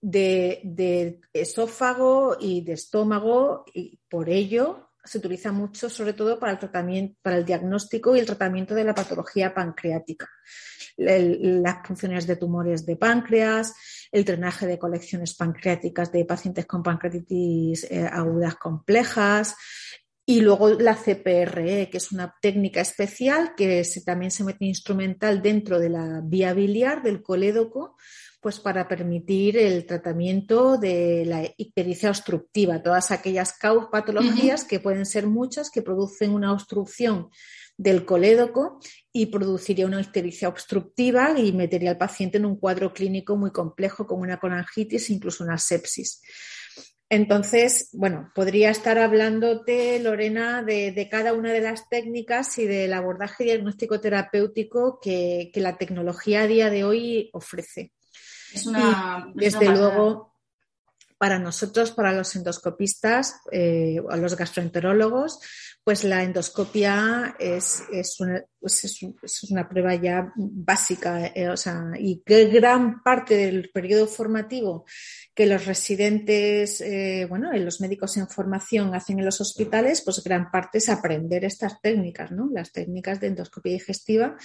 [0.00, 3.64] de, esófago y de estómago.
[3.72, 8.18] Y por ello se utiliza mucho sobre todo para el tratamiento, para el diagnóstico y
[8.18, 10.28] el tratamiento de la patología pancreática
[10.98, 13.74] las funciones de tumores de páncreas,
[14.10, 19.54] el drenaje de colecciones pancreáticas de pacientes con pancreatitis eh, agudas complejas,
[20.28, 25.78] y luego la CPRE, que es una técnica especial que también se mete instrumental dentro
[25.78, 27.96] de la vía biliar del colédoco,
[28.38, 33.54] pues para permitir el tratamiento de la ictericia obstructiva, todas aquellas
[33.90, 37.30] patologías que pueden ser muchas que producen una obstrucción
[37.78, 38.80] del colédoco
[39.12, 44.06] y produciría una ictericia obstructiva y metería al paciente en un cuadro clínico muy complejo
[44.06, 46.20] como una colangitis, incluso una sepsis.
[47.08, 53.44] Entonces, bueno, podría estar hablándote, Lorena, de, cada una de las técnicas y del abordaje
[53.44, 57.92] diagnóstico terapéutico que, la tecnología a día de hoy ofrece.
[58.52, 60.34] Es una, desde luego,
[61.18, 65.40] para nosotros, para los endoscopistas eh, o los gastroenterólogos,
[65.82, 67.82] pues la endoscopia es,
[68.60, 71.48] pues una, prueba ya básica eh,
[71.98, 74.84] y que gran parte del periodo formativo
[75.34, 80.50] que los residentes, eh, bueno, los médicos en formación hacen en los hospitales, pues gran
[80.50, 82.48] parte es aprender estas técnicas, ¿no?
[82.52, 84.36] Las técnicas de endoscopia digestiva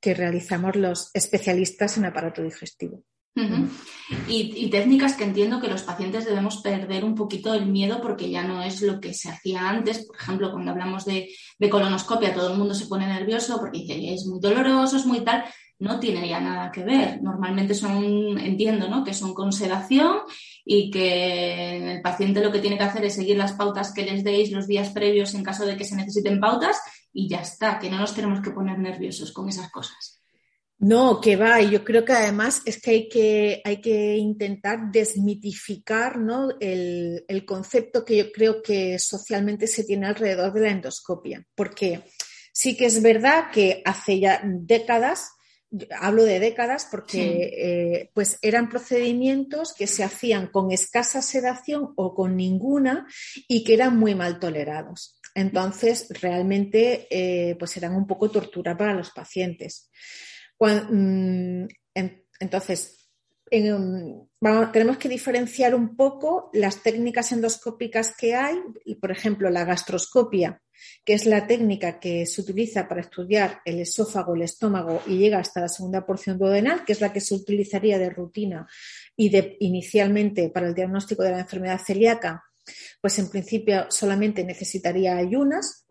[0.00, 3.04] que realizamos los especialistas en aparato digestivo
[4.28, 8.42] y, técnicas que entiendo que los pacientes debemos perder un poquito el miedo porque ya
[8.42, 10.06] no es lo que se hacía antes.
[10.06, 11.28] Por ejemplo, cuando hablamos de,
[11.70, 15.44] colonoscopia, todo el mundo se pone nervioso porque dice, es muy doloroso, es muy tal.
[15.78, 17.22] No tiene ya nada que ver.
[17.22, 19.04] Normalmente son, entiendo, ¿no?
[19.04, 20.20] Que son con sedación
[20.64, 24.24] y que el paciente lo que tiene que hacer es seguir las pautas que les
[24.24, 26.80] deis los días previos en caso de que se necesiten pautas
[27.12, 30.22] y ya está, que no nos tenemos que poner nerviosos con esas cosas.
[30.78, 34.90] No, que va, y yo creo que además es que hay que, hay que intentar
[34.92, 36.50] desmitificar ¿no?
[36.60, 42.02] el, concepto que yo creo que socialmente se tiene alrededor de la endoscopia, porque
[42.52, 45.30] sí que es verdad que hace ya décadas,
[45.98, 52.14] hablo de décadas porque eh, pues eran procedimientos que se hacían con escasa sedación o
[52.14, 53.06] con ninguna
[53.48, 55.18] y que eran muy mal tolerados.
[55.34, 59.90] Entonces, realmente, eh, pues eran un poco tortura para los pacientes.
[60.58, 61.66] Mm,
[62.38, 63.10] entonces,
[63.50, 68.56] tenemos que diferenciar un poco las técnicas endoscópicas que hay,
[69.00, 70.60] por ejemplo, la gastroscopia,
[71.04, 75.38] que es la técnica que se utiliza para estudiar el esófago, el estómago y llega
[75.38, 78.66] hasta la segunda porción duodenal, que es la que se utilizaría de rutina
[79.16, 82.44] y de, inicialmente para el diagnóstico de la enfermedad celíaca,
[83.00, 85.86] pues en principio solamente necesitaría ayunas,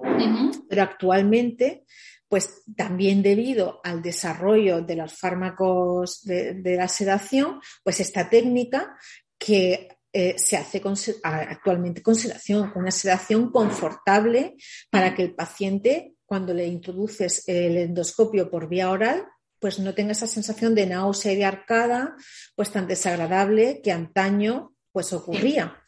[0.69, 1.86] pero actualmente
[2.27, 8.97] pues también debido al desarrollo de los fármacos de, la sedación, pues esta técnica
[9.38, 10.81] que eh, se hace
[11.23, 14.55] actualmente con sedación, con una sedación confortable
[14.89, 19.25] para que el paciente, cuando le introduces el endoscopio por vía oral,
[19.59, 22.15] pues no tenga esa sensación de náusea y de arcada,
[22.55, 25.82] pues tan desagradable que antaño pues ocurría.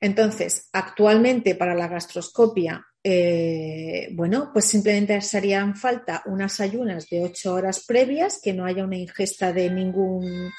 [0.00, 7.54] Entonces, actualmente para la gastroscopia, eh, bueno, pues simplemente harían falta unas ayunas de ocho
[7.54, 10.50] horas previas, que no haya una ingesta de ningún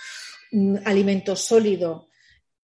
[0.51, 2.07] mm, alimento sólido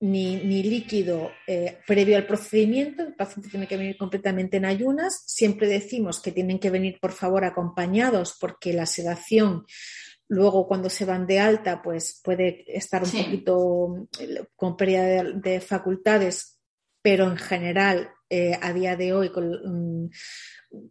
[0.01, 3.03] ni, líquido eh, previo al procedimiento.
[3.03, 5.23] El paciente tiene que venir completamente en ayunas.
[5.25, 9.65] Siempre decimos que tienen que venir, por favor, acompañados porque la sedación
[10.30, 15.59] luego cuando se van de alta pues puede estar un poquito eh, con pérdida de,
[15.59, 16.59] facultades,
[17.02, 20.06] pero en general eh, a día de hoy mm,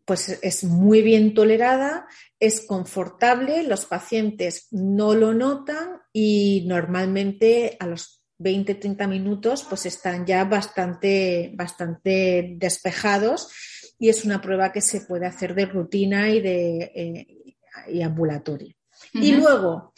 [0.05, 2.07] pues es muy bien tolerada,
[2.41, 9.87] es confortable, los pacientes no lo notan y normalmente a los 20, 30 minutos, pues
[9.87, 13.53] están ya bastante, bastante despejados
[13.99, 17.57] y es una prueba que se puede hacer de rutina y de
[17.87, 18.75] eh, ambulatoria.
[19.13, 19.93] Y luego,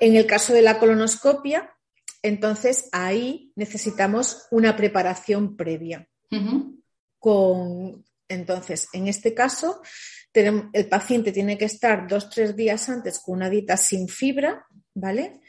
[0.00, 1.73] en el caso de la colonoscopia,
[2.24, 6.08] entonces ahí necesitamos una preparación previa.
[7.20, 9.80] Con, entonces, en este caso,
[10.32, 15.40] el paciente tiene que estar dos, tres días antes con una dieta sin fibra, ¿vale?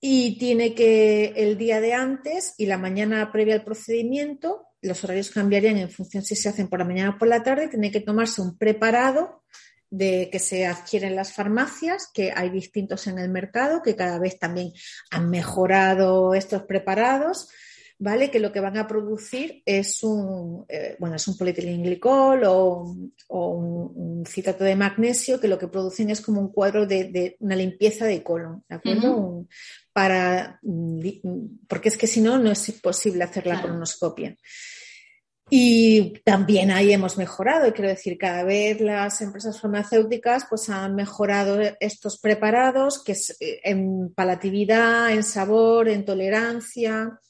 [0.00, 5.30] y tiene que el día de antes y la mañana previa al procedimiento, los horarios
[5.30, 8.00] cambiarían en función si se hacen por la mañana o por la tarde, tiene que
[8.00, 9.42] tomarse un preparado
[9.90, 14.38] de que se adquieren las farmacias, que hay distintos en el mercado, que cada vez
[14.38, 14.72] también
[15.10, 17.48] han mejorado estos preparados,
[17.98, 18.30] ¿vale?
[18.30, 22.96] Que lo que van a producir es un, eh, bueno, es un polietilenglicol o,
[23.28, 28.06] un, citato de magnesio, que lo que producen es como un cuadro de, una limpieza
[28.06, 29.46] de colon, ¿de acuerdo?
[29.92, 30.60] para,
[31.68, 34.36] porque es que si no, no es posible hacer la colonoscopia.
[35.48, 40.96] Y también ahí hemos mejorado, y quiero decir, cada vez las empresas farmacéuticas pues han
[40.96, 47.20] mejorado estos preparados que eh, en palatividad, en sabor, en tolerancia,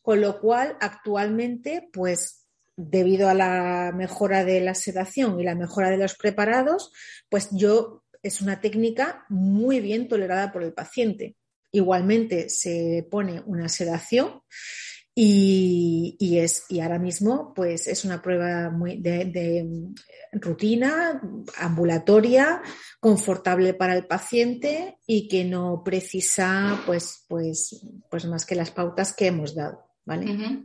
[0.00, 5.90] con lo cual actualmente pues debido a la mejora de la sedación y la mejora
[5.90, 6.90] de los preparados,
[7.28, 11.36] pues yo es una técnica muy bien tolerada por el paciente.
[11.70, 14.40] Igualmente se pone una sedación
[15.20, 19.66] y, es, y ahora mismo pues es una prueba muy de,
[20.30, 21.20] rutina,
[21.56, 22.62] ambulatoria,
[23.00, 29.12] confortable para el paciente y que no precisa pues, pues, pues más que las pautas
[29.12, 29.88] que hemos dado.
[30.04, 30.62] ¿vale?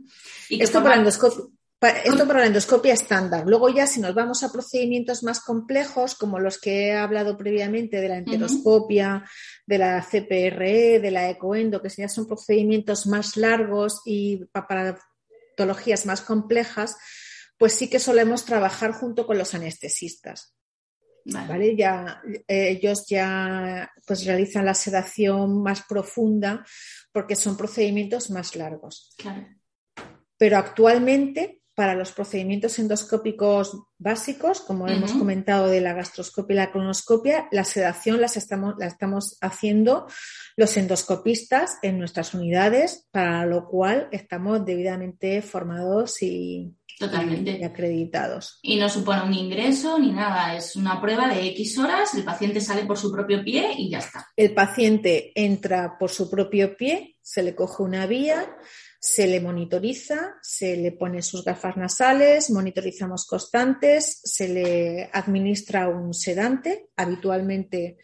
[0.48, 1.50] ¿Y esto para endoscopio,
[1.90, 3.44] esto para la endoscopia estándar.
[3.46, 8.00] Luego ya si nos vamos a procedimientos más complejos, como los que he hablado previamente
[8.00, 9.24] de la enteroscopia,
[9.66, 14.98] de la CPRE, de la ecoendo, que ya son procedimientos más largos y para
[15.54, 16.96] patologías más complejas,
[17.58, 20.54] pues sí que solemos trabajar junto con los anestesistas.
[21.26, 21.74] Vale.
[21.74, 26.64] Ya, eh, ellos ya pues realizan la sedación más profunda
[27.12, 29.16] porque son procedimientos más largos.
[30.36, 36.72] Pero actualmente para los procedimientos endoscópicos básicos, como hemos comentado de la gastroscopia y la
[36.72, 40.06] colonoscopia, la sedación las estamos, la estamos haciendo
[40.56, 47.64] los endoscopistas en nuestras unidades, para lo cual estamos debidamente formados y, Totalmente.
[47.64, 48.60] acreditados.
[48.62, 52.60] Y no supone un ingreso ni nada, es una prueba de X horas, el paciente
[52.60, 54.28] sale por su propio pie y ya está.
[54.36, 58.56] El paciente entra por su propio pie, se le coge una vía,
[59.06, 66.14] se le monitoriza, se le pone sus gafas nasales, monitorizamos constantes, se le administra un
[66.14, 67.98] sedante, habitualmente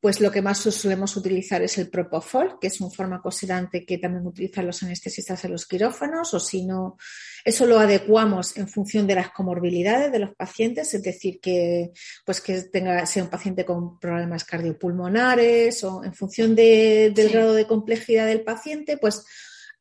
[0.00, 3.98] pues lo que más solemos utilizar es el Propofol, que es un fármaco sedante que
[3.98, 6.96] también utilizan los anestesistas en los quirófanos, o si no,
[7.44, 11.92] eso lo adecuamos en función de las comorbilidades de los pacientes, es decir, que,
[12.26, 17.68] pues que tenga, sea un paciente con problemas cardiopulmonares o en función del grado de
[17.68, 19.24] complejidad del paciente, pues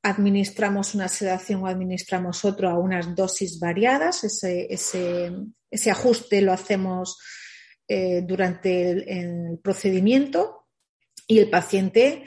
[0.03, 4.23] administramos una sedación o administramos otro a unas dosis variadas.
[4.23, 7.19] Ese, ese, ajuste lo hacemos
[7.87, 10.67] eh, durante el, procedimiento
[11.27, 12.23] y el paciente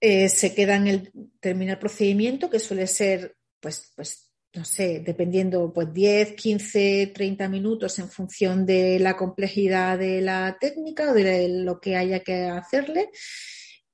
[0.00, 5.02] eh, se queda en el, termina el procedimiento, que suele ser, pues, pues, no sé,
[5.04, 11.14] dependiendo, pues 10, 15, 30 minutos en función de la complejidad de la técnica o
[11.14, 13.10] de lo que haya que hacerle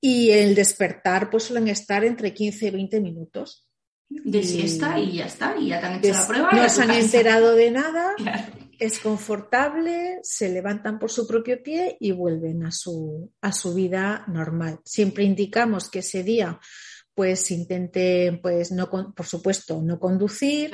[0.01, 3.67] y el despertar pues suelen estar entre 15 y 20 minutos.
[4.09, 6.53] De siesta y ya está, y ya te han hecho la prueba.
[6.53, 8.15] No se han enterado de nada,
[8.79, 14.25] es confortable, se levantan por su propio pie y vuelven a su, a su vida
[14.27, 14.81] normal.
[14.85, 16.59] Siempre indicamos que ese día
[17.15, 20.71] pues intenten, pues no, por supuesto, no conducir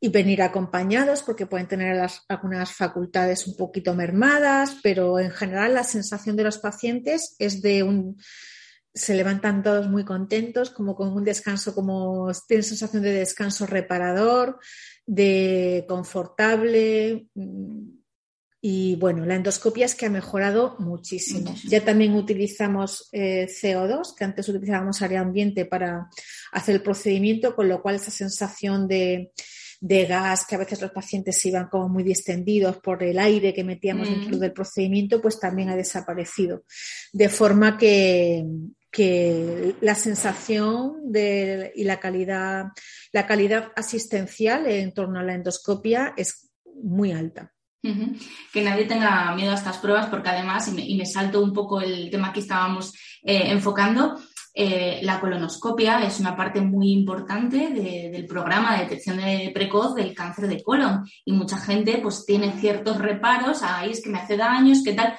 [0.00, 5.84] y venir acompañados porque pueden tener algunas facultades un poquito mermadas, pero en general la
[5.84, 8.16] sensación de los pacientes es de un
[8.94, 14.58] se levantan todos muy contentos, como con un descanso, como tienen sensación de descanso reparador,
[15.06, 17.26] de confortable.
[17.34, 18.02] Mm,
[18.64, 21.52] y bueno, la endoscopia es que ha mejorado muchísimo.
[21.64, 26.08] Ya también utilizamos eh, CO2, que antes utilizábamos área ambiente para
[26.52, 29.32] hacer el procedimiento, con lo cual esa sensación de,
[29.80, 34.08] gas, que a veces los pacientes iban como muy distendidos por el aire que metíamos
[34.08, 36.62] dentro del procedimiento, pues también ha desaparecido.
[37.12, 38.44] De forma que,
[38.92, 42.66] que la sensación de, y la calidad,
[43.10, 46.50] la calidad asistencial en torno a la endoscopia es
[46.82, 47.52] muy alta.
[48.52, 52.10] Que nadie tenga miedo a estas pruebas, porque además, y me, salto un poco el
[52.10, 52.92] tema que estábamos
[53.24, 54.20] eh, enfocando,
[54.54, 60.14] eh, la colonoscopia es una parte muy importante del programa de detección de precoz del
[60.14, 64.36] cáncer de colon y mucha gente pues tiene ciertos reparos, ahí es que me hace
[64.36, 65.18] daño, es que tal.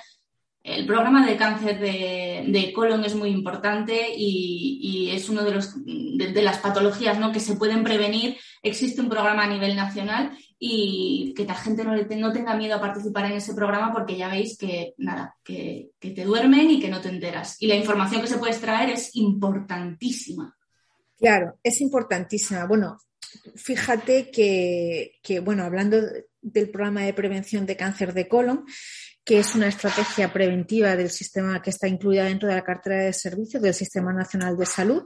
[0.63, 6.59] El programa de cáncer de, colon es muy importante y, es una de, de, las
[6.59, 7.33] patologías ¿no?
[7.33, 8.37] que se pueden prevenir.
[8.63, 12.79] Existe un programa a nivel nacional y que la gente no, no tenga miedo a
[12.79, 17.01] participar en ese programa porque ya veis que nada, que, te duermen y que no
[17.01, 17.61] te enteras.
[17.61, 20.55] Y la información que se puede extraer es importantísima.
[21.17, 22.65] Claro, es importantísima.
[22.65, 22.97] Bueno,
[23.55, 25.97] fíjate que, que bueno, hablando
[26.41, 28.63] del programa de prevención de cáncer de colon,
[29.23, 33.13] que es una estrategia preventiva del sistema que está incluida dentro de la cartera de
[33.13, 35.03] servicios del Sistema Nacional de Salud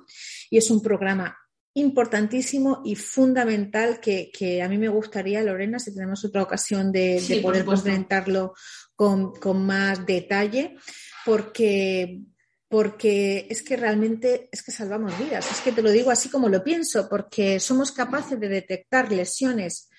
[0.50, 1.38] y es un programa
[1.74, 7.66] importantísimo y fundamental que, a mí me gustaría, Lorena, si tenemos otra ocasión de, poder
[7.66, 8.56] presentarlo
[8.96, 9.34] con,
[9.66, 10.76] más detalle,
[11.24, 12.22] porque
[12.70, 15.50] porque es que realmente es que salvamos vidas.
[15.50, 19.90] Es que te lo digo así como lo pienso, porque somos capaces de detectar lesiones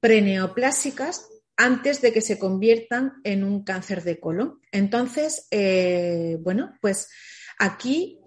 [0.00, 4.60] preneoplásicas antes de que se conviertan en un cáncer de colon.
[4.72, 7.08] Entonces, eh, bueno, pues
[7.58, 8.20] aquí,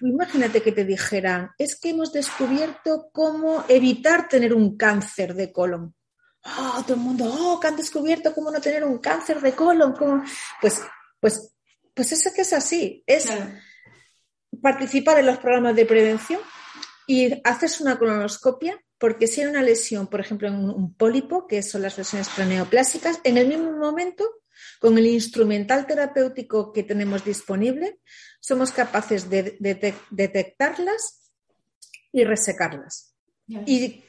[0.00, 5.94] imagínate que te dijeran, es que hemos descubierto cómo evitar tener un cáncer de colon.
[6.42, 9.94] Oh, todo el mundo, oh, que han descubierto cómo no tener un cáncer de colon.
[10.60, 10.80] Pues,
[11.20, 11.54] pues,
[11.92, 13.28] pues eso que es así, es
[14.62, 16.40] participar en los programas de prevención
[17.06, 21.62] y haces una colonoscopia porque si hay una lesión, por ejemplo, en un pólipo, que
[21.62, 24.30] son las lesiones craneoplásicas, en el mismo momento,
[24.78, 27.98] con el instrumental terapéutico que tenemos disponible,
[28.40, 29.56] somos capaces de,
[30.10, 31.32] detectarlas
[32.12, 33.14] y resecarlas.
[33.48, 34.04] Y,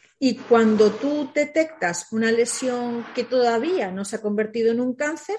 [0.49, 5.37] cuando tú detectas una lesión que todavía no se ha convertido en un cáncer,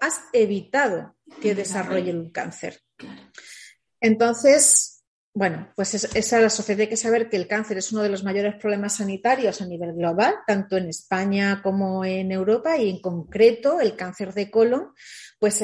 [0.00, 2.80] has evitado que desarrolle un cáncer.
[4.00, 4.89] Entonces,
[5.32, 8.24] bueno, pues esa la sociedad hay que saber que el cáncer es uno de los
[8.24, 13.80] mayores problemas sanitarios a nivel global, tanto en España como en Europa y en concreto
[13.80, 14.92] el cáncer de colon,
[15.38, 15.62] pues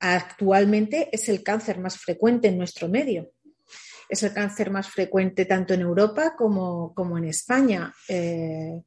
[0.00, 3.32] actualmente es el cáncer más frecuente en nuestro medio.
[4.08, 7.92] Es el cáncer más frecuente tanto en Europa como, en España.
[8.08, 8.82] Eh,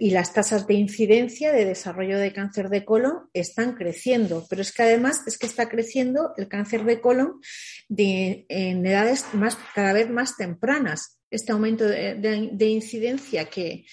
[0.00, 4.72] y, las tasas de incidencia de desarrollo de cáncer de colon están creciendo, pero es
[4.72, 7.40] que además es que está creciendo el cáncer de colon
[7.88, 9.26] en edades
[9.74, 11.18] cada vez más tempranas.
[11.30, 13.84] Este aumento de, incidencia que,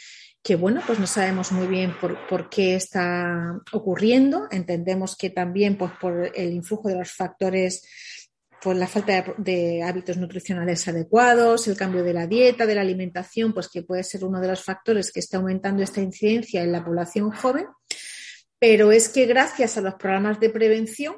[0.58, 4.48] bueno, pues no sabemos muy bien por, qué está ocurriendo.
[4.50, 7.84] Entendemos que también pues, por el influjo de los factores
[8.62, 13.54] por la falta de, hábitos nutricionales adecuados, el cambio de la dieta, de la alimentación,
[13.54, 16.84] pues que puede ser uno de los factores que está aumentando esta incidencia en la
[16.84, 17.68] población joven.
[18.60, 21.16] Pero es que gracias a los programas de prevención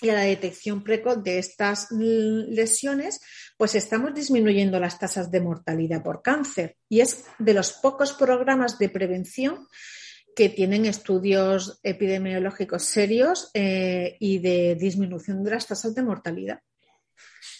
[0.00, 3.20] y a la detección precoz de estas lesiones,
[3.56, 6.76] pues estamos disminuyendo las tasas de mortalidad por cáncer.
[6.88, 9.68] Y es de los pocos programas de prevención
[10.34, 16.60] que tienen estudios epidemiológicos serios eh, y de disminución de las tasas de mortalidad.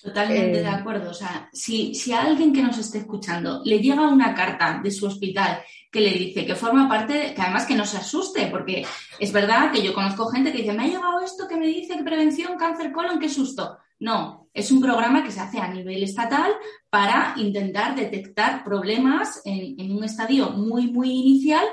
[0.03, 1.11] Totalmente de eh, acuerdo.
[1.11, 4.91] O sea, si, si, a alguien que nos esté escuchando le llega una carta de
[4.91, 8.85] su hospital que le dice que forma parte, que además que no se asuste, porque
[9.19, 11.97] es verdad que yo conozco gente que dice, me ha llegado esto que me dice
[11.97, 13.79] que prevención, cáncer colon, qué susto.
[14.01, 16.53] No, es un programa que se hace a nivel estatal
[16.91, 21.65] para intentar detectar problemas en, en un estadio muy, muy inicial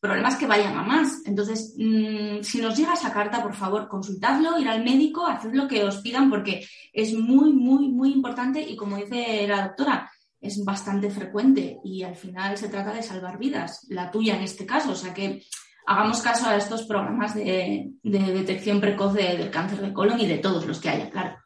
[0.00, 1.22] problemas que vayan a más.
[1.26, 5.66] Entonces, mm, si nos llega esa carta, por favor, consultadlo, ir al médico, haced lo
[5.66, 10.64] que os pidan porque es muy, muy, muy importante y como dice la doctora, es
[10.64, 14.92] bastante frecuente y al final se trata de salvar vidas, la tuya en este caso.
[14.92, 15.42] O sea que
[15.86, 20.64] hagamos caso a estos programas de, detección precoz del cáncer de colon y de todos
[20.66, 21.36] los que haya, claro.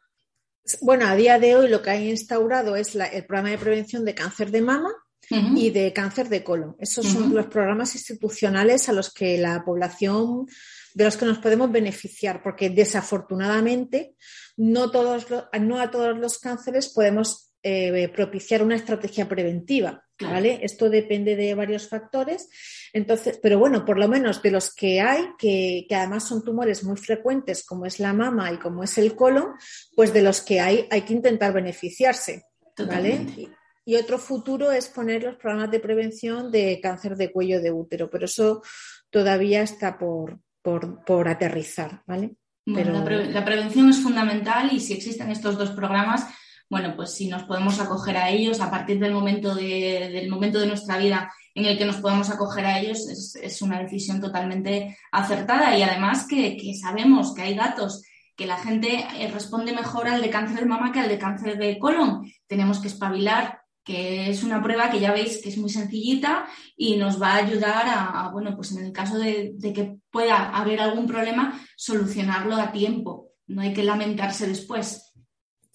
[0.81, 4.15] Bueno, a día de hoy lo que ha instaurado es el programa de prevención de
[4.15, 4.91] cáncer de mama
[5.55, 6.75] y de cáncer de colon.
[6.79, 10.47] Esos son los programas institucionales a los que la población,
[10.93, 14.15] de los que nos podemos beneficiar, porque desafortunadamente
[14.57, 15.27] no, todos,
[15.59, 20.03] no a todos los cánceres podemos eh, propiciar una estrategia preventiva.
[20.19, 20.59] ¿vale?
[20.61, 22.49] Esto depende de varios factores.
[22.93, 26.97] Entonces, pero bueno, por lo menos de los que hay, que, además son tumores muy
[26.97, 29.53] frecuentes, como es la mama y como es el colon,
[29.95, 32.43] pues de los que hay hay que intentar beneficiarse.
[32.77, 33.25] ¿vale?
[33.85, 38.09] Y, otro futuro es poner los programas de prevención de cáncer de cuello de útero,
[38.09, 38.61] pero eso
[39.09, 42.35] todavía está por, por, aterrizar, ¿vale?
[42.65, 46.25] la, la, prevención es fundamental y si existen estos dos programas,
[46.69, 50.59] bueno, pues si nos podemos acoger a ellos a partir del momento de, del momento
[50.59, 54.97] de nuestra vida en el que nos podemos acoger a ellos, es, una decisión totalmente
[55.11, 58.03] acertada y además que, sabemos que hay datos
[58.35, 61.57] que la gente eh, responde mejor al de cáncer de mama que al de cáncer
[61.57, 62.23] de colon.
[62.47, 66.95] Tenemos que espabilar, que es una prueba que ya veis que es muy sencillita y
[66.95, 70.79] nos va a ayudar a, bueno, pues en el caso de, de, que pueda haber
[70.79, 73.31] algún problema, solucionarlo a tiempo.
[73.47, 75.13] No hay que lamentarse después.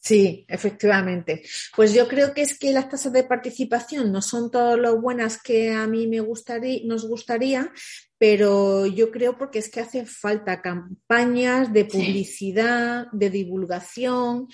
[0.01, 1.43] Sí, efectivamente.
[1.77, 5.43] Pues yo creo que es que las tasas de participación no son todas lo buenas
[5.43, 7.71] que a mí me gustaría, nos gustaría,
[8.19, 14.49] pero yo creo porque es que hace falta campañas de publicidad, de divulgación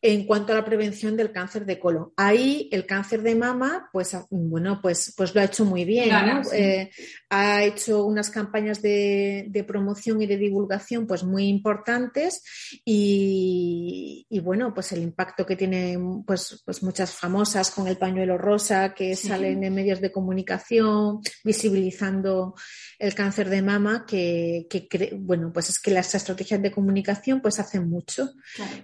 [0.00, 2.12] en cuanto a la prevención del cáncer de colon.
[2.16, 6.10] Ahí el cáncer de mama, pues bueno, pues, pues lo ha hecho muy bien.
[6.52, 6.90] Eh,
[7.28, 12.42] ha hecho unas campañas de, promoción y de divulgación pues muy importantes
[12.84, 18.94] y, bueno, pues el impacto que tienen pues, pues muchas famosas con el pañuelo rosa
[18.94, 22.54] que salen en medios de comunicación visibilizando
[22.98, 24.66] el cáncer de mama que,
[25.18, 28.30] bueno, pues es que las estrategias de comunicación pues hacen mucho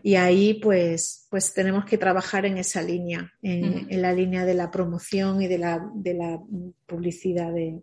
[0.03, 4.70] y ahí pues, pues tenemos que trabajar en esa línea, en, la línea de la
[4.70, 6.41] promoción y de la, de la
[6.87, 7.83] publicidad de,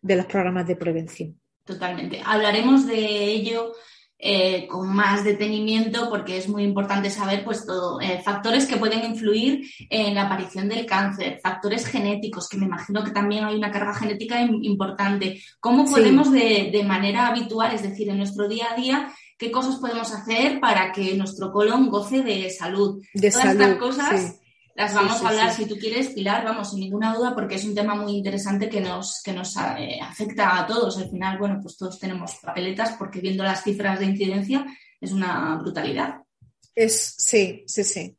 [0.00, 1.38] de los programas de prevención.
[1.64, 2.20] Totalmente.
[2.24, 3.72] Hablaremos de ello
[4.24, 9.04] eh, con más detenimiento porque es muy importante saber pues todo, eh, factores que pueden
[9.04, 13.72] influir en la aparición del cáncer, factores genéticos, que me imagino que también hay una
[13.72, 15.42] carga genética importante.
[15.58, 20.12] ¿Cómo podemos de, manera habitual, es decir, en nuestro día a día, qué cosas podemos
[20.14, 23.02] hacer para que nuestro colon goce de salud?
[23.14, 24.41] De Todas estas cosas.
[24.74, 27.74] Las vamos a hablar, si tú quieres, Pilar, vamos, sin ninguna duda, porque es un
[27.74, 30.96] tema muy interesante que nos, que nos eh, afecta a todos.
[30.98, 34.66] Al final, bueno, pues todos tenemos papeletas porque viendo las cifras de incidencia
[35.00, 36.22] es una brutalidad.
[36.74, 38.16] Es, sí, sí, sí.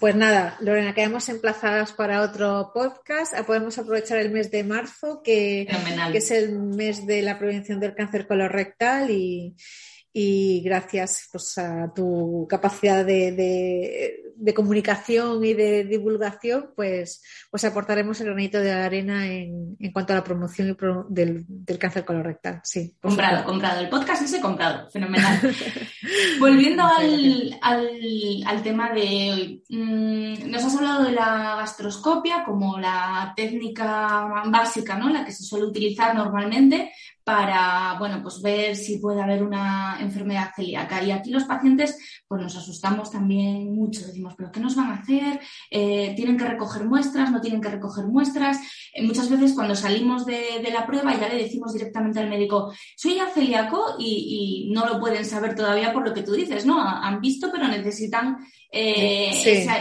[0.00, 3.34] Pues nada, Lorena, quedamos emplazadas para otro podcast.
[3.46, 5.66] Podemos aprovechar el mes de marzo, que,
[6.10, 9.56] que es el mes de la prevención del cáncer colorectal y,
[10.12, 18.28] y gracias pues, a tu capacidad de, comunicación y de divulgación, pues, pues aportaremos el
[18.28, 20.76] granito de arena en, cuanto a la promoción
[21.08, 21.46] del,
[21.78, 22.60] cáncer colorectal.
[22.64, 23.80] Sí, comprado, comprado.
[23.80, 25.40] El podcast ese comprado, fenomenal.
[26.40, 33.32] Volviendo al, al, tema de hoy, mm, nos has hablado de la gastroscopia como la
[33.36, 35.08] técnica básica, ¿no?
[35.08, 36.92] La que se suele utilizar normalmente
[37.24, 41.02] para, bueno, pues ver si puede haber una enfermedad celíaca.
[41.02, 44.02] Y aquí los pacientes, pues nos asustamos también mucho.
[44.22, 45.40] Decimos, ¿pero qué nos van a hacer?
[45.68, 47.32] Eh, ¿Tienen que recoger muestras?
[47.32, 48.58] ¿No tienen que recoger muestras?
[48.94, 53.16] Eh, muchas veces cuando salimos de, la prueba ya le decimos directamente al médico, soy
[53.16, 56.80] ya celíaco y, no lo pueden saber todavía por lo que tú dices, ¿no?
[56.80, 58.38] Han visto, pero necesitan
[58.70, 59.30] eh,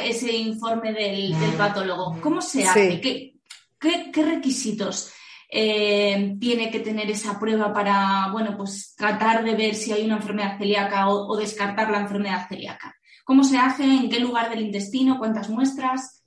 [0.05, 2.17] ese informe del, patólogo.
[2.19, 2.99] ¿Cómo se hace?
[2.99, 3.33] ¿Qué,
[3.79, 5.13] qué requisitos?
[5.53, 10.15] Eh, tiene que tener esa prueba para, bueno, pues tratar de ver si hay una
[10.15, 12.95] enfermedad celíaca o, descartar la enfermedad celíaca.
[13.31, 13.85] ¿Cómo se hace?
[13.85, 15.17] ¿En qué lugar del intestino?
[15.17, 16.21] ¿Cuántas muestras?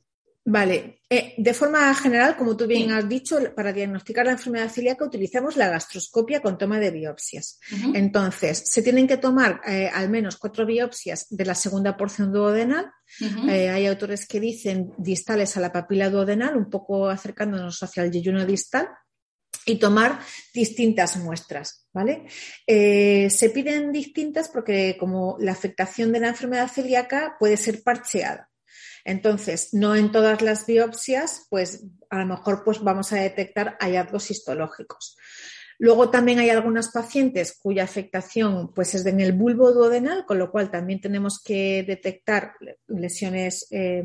[0.46, 5.04] Vale, eh, de forma general, como tú bien has dicho, para diagnosticar la enfermedad celíaca
[5.04, 7.60] utilizamos la gastroscopia con toma de biopsias.
[7.92, 12.90] Entonces, se tienen que tomar eh, al menos cuatro biopsias de la segunda porción duodenal.
[13.38, 18.46] hay autores que dicen distales a la papila duodenal, un poco acercándonos hacia el yeyuno
[18.46, 18.88] distal
[19.66, 20.20] y tomar
[20.52, 22.26] distintas muestras, ¿vale?
[22.66, 28.50] Eh, se piden distintas porque como la afectación de la enfermedad celíaca puede ser parcheada.
[29.04, 34.30] Entonces, no en todas las biopsias, pues a lo mejor pues vamos a detectar hallazgos
[34.30, 35.16] histológicos.
[35.78, 40.50] Luego también hay algunas pacientes cuya afectación pues, es en el bulbo duodenal, con lo
[40.50, 42.52] cual también tenemos que detectar
[42.86, 44.04] lesiones, eh,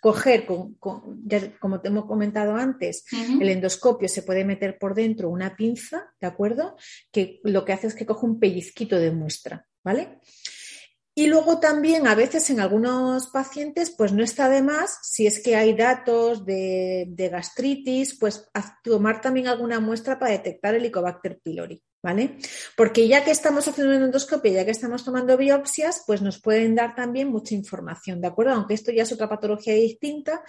[0.00, 3.04] coger, con, como te hemos comentado antes,
[3.40, 6.76] el endoscopio se puede meter por dentro una pinza, ¿de acuerdo?
[7.10, 10.20] Que lo que hace es que coge un pellizquito de muestra, ¿vale?
[11.14, 15.42] Y luego también a veces en algunos pacientes, pues no está de más, si es
[15.42, 18.48] que hay datos de, gastritis, pues
[18.82, 21.82] tomar también alguna muestra para detectar el Helicobacter pylori.
[22.02, 22.36] ¿Vale?
[22.76, 26.74] Porque ya que estamos haciendo una endoscopia, ya que estamos tomando biopsias, pues nos pueden
[26.74, 28.54] dar también mucha información, ¿de acuerdo?
[28.54, 30.42] Aunque esto ya es otra patología distinta,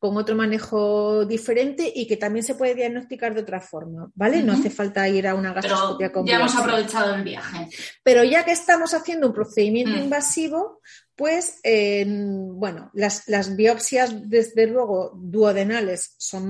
[0.00, 4.42] con otro manejo diferente y que también se puede diagnosticar de otra forma, ¿vale?
[4.42, 7.68] No hace falta ir a una gastroscopia Pero Ya hemos aprovechado el viaje.
[8.02, 10.02] Pero ya que estamos haciendo un procedimiento mm.
[10.02, 10.80] invasivo,
[11.16, 16.48] pues, bueno, las, biopsias, desde luego, duodenales son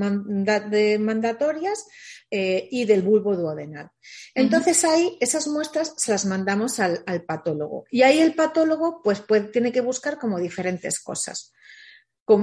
[0.99, 1.87] mandatorias,
[2.31, 3.91] eh, y del bulbo duodenal.
[4.35, 9.23] Entonces ahí esas muestras se las mandamos al, patólogo y ahí el patólogo pues
[9.53, 11.53] tiene que buscar como diferentes cosas.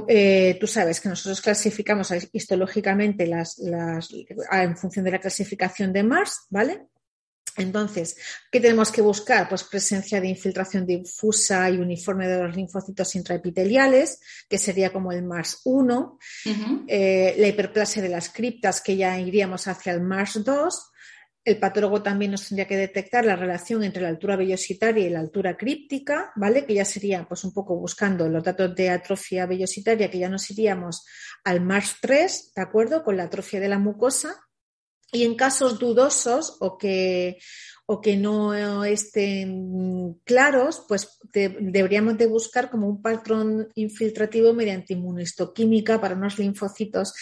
[0.07, 6.45] Eh, tú sabes que nosotros clasificamos histológicamente las, en función de la clasificación de Mars,
[6.49, 6.87] ¿vale?
[7.57, 8.17] Entonces,
[8.51, 9.47] ¿qué tenemos que buscar?
[9.47, 15.23] Pues presencia de infiltración difusa y uniforme de los linfocitos intraepiteliales, que sería como el
[15.23, 16.17] MARS 1,
[16.87, 20.89] eh, la hiperplasia de las criptas, que ya iríamos hacia el MARS 2.
[21.45, 25.19] El patólogo también nos tendría que detectar la relación entre la altura vellositaria y la
[25.19, 26.65] altura críptica, ¿vale?
[26.65, 30.49] Que ya sería pues un poco buscando los datos de atrofia vellositaria, que ya nos
[30.49, 31.05] iríamos
[31.43, 33.03] al MARS 3, ¿de acuerdo?
[33.03, 34.39] Con la atrofia de la mucosa
[35.13, 37.37] y en casos dudosos o que,
[37.85, 46.01] o que no estén claros, pues deberíamos de buscar como un patrón infiltrativo mediante inmunistoquímica
[46.01, 47.13] para unos linfocitos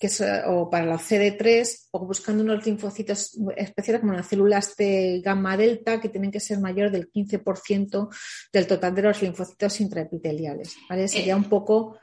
[0.00, 0.08] que
[0.46, 6.00] o para la CD3 o buscando unos linfocitos especiales como las células de gamma delta
[6.00, 8.08] que tienen que ser mayor del 15%
[8.50, 10.74] del total de los linfocitos intraepiteliales.
[10.88, 11.06] ¿vale?
[11.06, 11.98] Sería un poco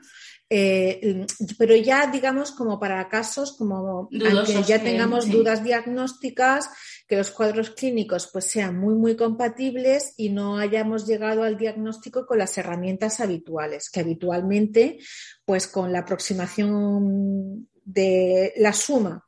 [0.50, 1.26] eh,
[1.58, 6.70] pero ya, digamos, como para casos, como que ya tengamos dudas diagnósticas,
[7.06, 12.26] que los cuadros clínicos pues sean muy, muy compatibles y no hayamos llegado al diagnóstico
[12.26, 14.98] con las herramientas habituales, que habitualmente,
[15.44, 19.24] pues con la aproximación de la suma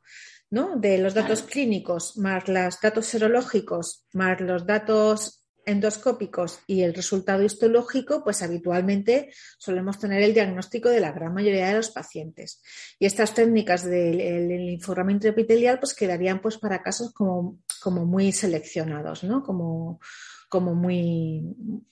[0.51, 0.75] ¿no?
[0.75, 7.43] de los datos clínicos más los datos serológicos más los datos endoscópicos y el resultado
[7.43, 12.61] histológico, pues habitualmente solemos tener el diagnóstico de la gran mayoría de los pacientes.
[12.99, 19.23] Y estas técnicas del linfograma intraepitelial pues quedarían pues para casos como, como muy seleccionados,
[19.23, 19.43] ¿no?
[19.43, 19.99] Como,
[20.51, 21.43] como muy,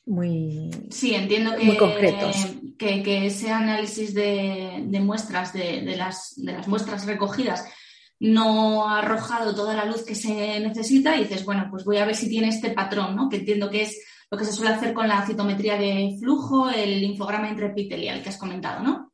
[0.06, 2.36] muy, sí, entiendo que, muy concretos.
[2.78, 7.64] Que, ese análisis de, muestras, de, las, de las muestras recogidas,
[8.20, 12.06] no ha arrojado toda la luz que se necesita y dices, bueno, pues voy a
[12.06, 13.30] ver si tiene este patrón, ¿no?
[13.30, 17.00] Que entiendo que es lo que se suele hacer con la citometría de flujo, el
[17.02, 19.10] linfograma intraepitelial que has comentado, ¿no?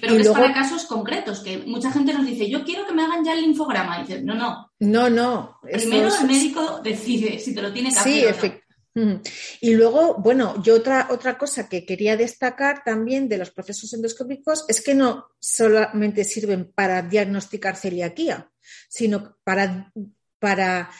[0.00, 3.22] Pero es para casos concretos, que mucha gente nos dice, yo quiero que me hagan
[3.22, 3.98] ya el linfograma.
[3.98, 4.72] Y dices, no, no.
[4.78, 5.58] No, no.
[5.62, 8.34] Primero el médico decide si te lo tiene que hacer.
[8.34, 8.50] Sí,
[8.92, 14.64] y luego, bueno, yo otra, otra cosa que quería destacar también de los procesos endoscópicos
[14.68, 18.50] es que no solamente sirven para diagnosticar celiaquía,
[18.88, 19.92] sino para,
[20.40, 20.90] para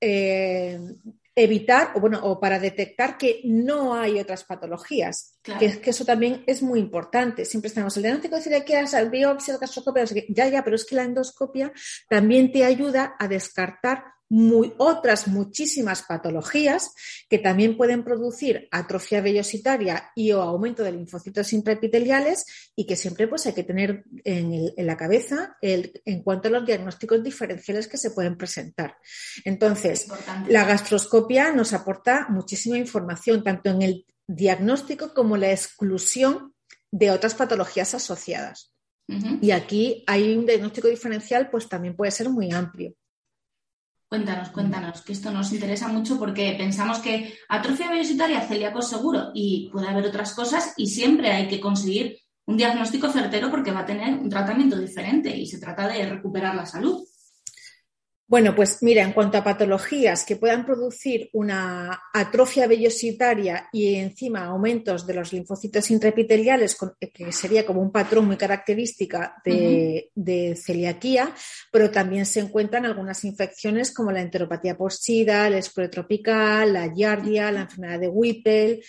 [0.00, 0.78] eh,
[1.34, 5.38] evitar o, bueno, o para detectar que no hay otras patologías.
[5.42, 7.44] Que, que, eso también es muy importante.
[7.44, 10.96] Siempre estamos el diagnóstico de celiaquía, el biopsia, el gastroscopia, ya, ya, pero es que
[10.96, 11.72] la endoscopia
[12.08, 14.17] también te ayuda a descartar
[14.76, 16.92] otras muchísimas patologías
[17.28, 22.44] que también pueden producir atrofia vellositaria y o aumento de linfocitos intraepiteliales
[22.76, 27.22] y que siempre pues hay que tener en, la cabeza en cuanto a los diagnósticos
[27.22, 28.96] diferenciales que se pueden presentar.
[29.44, 30.08] Entonces,
[30.48, 36.54] la gastroscopia nos aporta muchísima información, tanto en el diagnóstico como la exclusión
[36.90, 38.72] de otras patologías asociadas.
[39.40, 42.94] Y aquí hay un diagnóstico diferencial, pues también puede ser muy amplio.
[44.08, 49.68] Cuéntanos, cuéntanos, que esto nos interesa mucho porque pensamos que atrofia vellositaria, celíaco seguro y
[49.70, 53.86] puede haber otras cosas y siempre hay que conseguir un diagnóstico certero porque va a
[53.86, 57.06] tener un tratamiento diferente y se trata de recuperar la salud.
[58.30, 64.44] Bueno, pues mira, en cuanto a patologías que puedan producir una atrofia vellositaria y encima
[64.44, 66.76] aumentos de los linfocitos intraepiteliales,
[67.14, 71.34] que sería como un patrón muy característica de, celiaquía,
[71.72, 77.50] pero también se encuentran algunas infecciones como la enteropatía por SIDA, el tropical, la giardia,
[77.50, 78.82] la enfermedad de Whipple,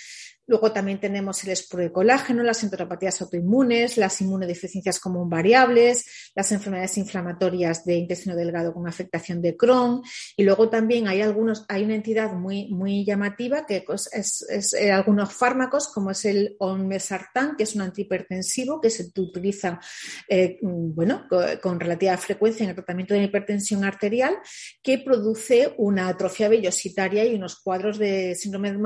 [0.49, 1.51] Luego también tenemos el
[1.91, 8.87] colágeno, las enteropatías autoinmunes, las inmunodeficiencias común variables, las enfermedades inflamatorias de intestino delgado con
[8.87, 10.01] afectación de Crohn.
[10.35, 15.31] Y luego también hay algunos, hay una entidad muy, muy llamativa que es, eh, algunos
[15.31, 19.79] fármacos, como es el onmesartán, que es un antihipertensivo que se utiliza
[20.27, 21.27] eh, bueno,
[21.61, 24.35] con, relativa frecuencia en el tratamiento de hipertensión arterial,
[24.81, 28.79] que produce una atrofia vellositaria y unos cuadros de síndrome de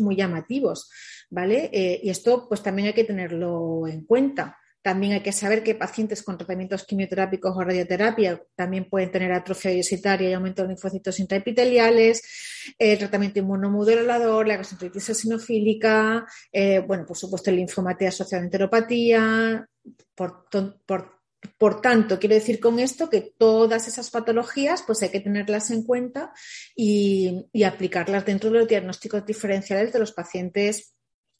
[0.00, 0.85] muy llamativos.
[1.30, 1.70] ¿Vale?
[1.72, 4.58] Eh, y esto pues también hay que tenerlo en cuenta.
[4.86, 9.72] También hay que saber que pacientes con tratamientos quimioterápicos o radioterapia también pueden tener atrofia
[9.72, 12.22] iositaria y aumento de linfocitos intraepiteliales,
[12.78, 19.68] el tratamiento inmunomodulador, la gastroenteritis eosinofílica, eh, bueno, por supuesto el linfomatía asociada a enteropatía.
[20.14, 20.46] Por,
[20.86, 21.15] por,
[21.80, 26.32] tanto, quiero decir con esto que todas esas patologías pues hay que tenerlas en cuenta
[26.74, 30.96] y, y aplicarlas dentro de los diagnósticos diferenciales de los pacientes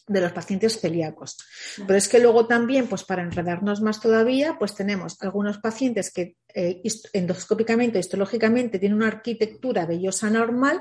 [0.09, 1.37] de los pacientes celíacos.
[1.85, 6.37] Pero es que luego también, pues para enredarnos más todavía, pues tenemos algunos pacientes que
[6.55, 6.81] eh,
[7.13, 10.81] endoscópicamente, histológicamente, tienen una arquitectura vellosa normal,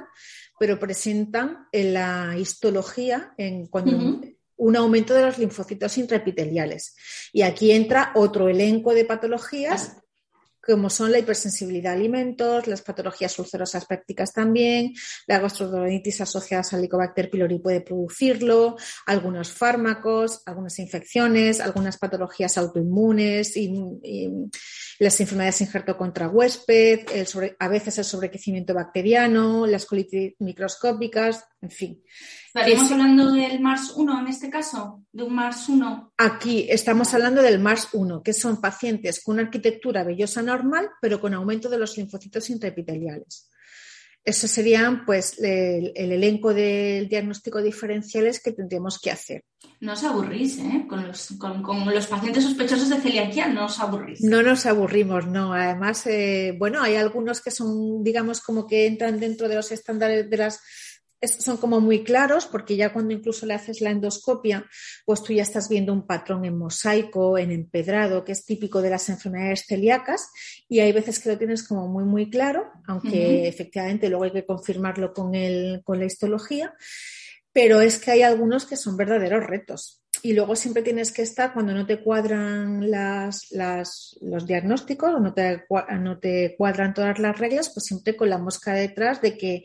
[0.59, 4.21] pero presentan en la histología en cuando
[4.57, 6.95] un aumento de los linfocitos intraepiteliales.
[7.33, 9.97] Y aquí entra otro elenco de patologías
[10.65, 14.93] como son la hipersensibilidad a alimentos, las patologías ulcerosas pépticas también,
[15.27, 18.75] la gastroenteritis asociada al Helicobacter pylori puede producirlo,
[19.05, 23.71] algunos fármacos, algunas infecciones, algunas patologías autoinmunes y,
[24.97, 27.01] las enfermedades injerto contra huésped,
[27.59, 32.03] a veces el sobrecrecimiento bacteriano, las colitis microscópicas, en fin.
[32.47, 35.03] ¿Estaríamos hablando del MARS 1 en este caso?
[35.11, 36.13] ¿De un MARS 1?
[36.17, 41.19] Aquí estamos hablando del MARS 1, que son pacientes con una arquitectura vellosa normal, pero
[41.19, 43.49] con aumento de los linfocitos intraepiteliales.
[44.25, 49.43] Eso serían pues el, elenco de diagnóstico diferenciales que tendríamos que hacer.
[49.81, 50.85] No os aburrís, ¿eh?
[50.89, 54.21] Con los, con, los pacientes sospechosos de celiaquía no os aburrís.
[54.21, 55.53] No nos aburrimos, no.
[55.53, 60.27] Además, eh, bueno, hay algunos que son, digamos, como que entran dentro de los estándares
[60.27, 60.59] de las
[61.27, 64.65] son como muy claros porque ya cuando incluso le haces la endoscopia,
[65.05, 68.89] pues tú ya estás viendo un patrón en mosaico, en empedrado, que es típico de
[68.89, 70.29] las enfermedades celíacas
[70.67, 74.45] y hay veces que lo tienes como muy, muy claro, aunque efectivamente luego hay que
[74.45, 76.73] confirmarlo con, el, con la histología,
[77.53, 80.01] pero es que hay algunos que son verdaderos retos.
[80.21, 85.33] Y luego siempre tienes que estar, cuando no te cuadran las, los diagnósticos o no
[85.33, 85.63] te,
[85.99, 89.63] no te cuadran todas las reglas, pues siempre con la mosca detrás de que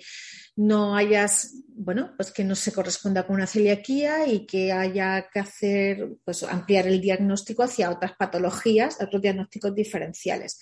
[0.61, 5.40] no hayas, bueno, pues que no se corresponda con una celiaquía y que haya que
[5.40, 10.61] hacer, pues ampliar el diagnóstico hacia otras patologías, otros diagnósticos diferenciales,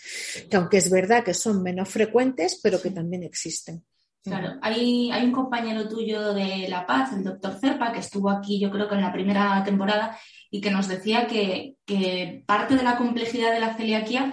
[0.48, 3.84] que aunque es verdad que son menos frecuentes, pero que también existen.
[4.22, 8.60] Claro, hay, hay un compañero tuyo de La Paz, el doctor Cerpa, que estuvo aquí
[8.60, 10.16] yo creo que en la primera temporada
[10.48, 14.32] y que nos decía que, que parte de la complejidad de la celiaquía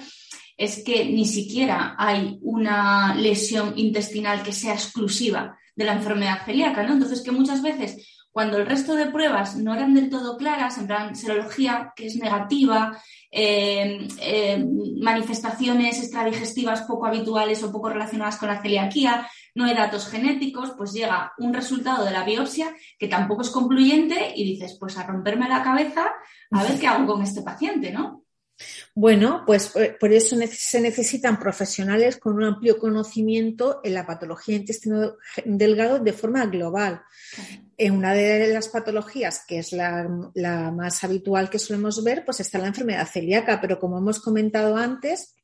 [0.58, 6.84] es que ni siquiera hay una lesión intestinal que sea exclusiva de la enfermedad celíaca,
[6.84, 6.94] ¿no?
[6.94, 10.88] Entonces, que muchas veces, cuando el resto de pruebas no eran del todo claras, en
[10.88, 12.98] plan serología que es negativa,
[13.32, 14.66] eh, eh,
[15.02, 20.94] manifestaciones extradigestivas poco habituales o poco relacionadas con la celiaquía, no hay datos genéticos, pues
[20.94, 25.50] llega un resultado de la biopsia que tampoco es concluyente y dices, pues a romperme
[25.50, 26.14] la cabeza
[26.52, 28.25] a ver qué hago con este paciente, ¿no?
[28.94, 34.56] Bueno, pues eh, por eso se necesitan profesionales con un amplio conocimiento en la patología
[34.56, 37.02] intestino delgado de forma global.
[37.78, 42.40] En una de las patologías, que es la, la, más habitual que solemos ver, pues
[42.40, 45.36] está la enfermedad celíaca, pero como hemos comentado antes,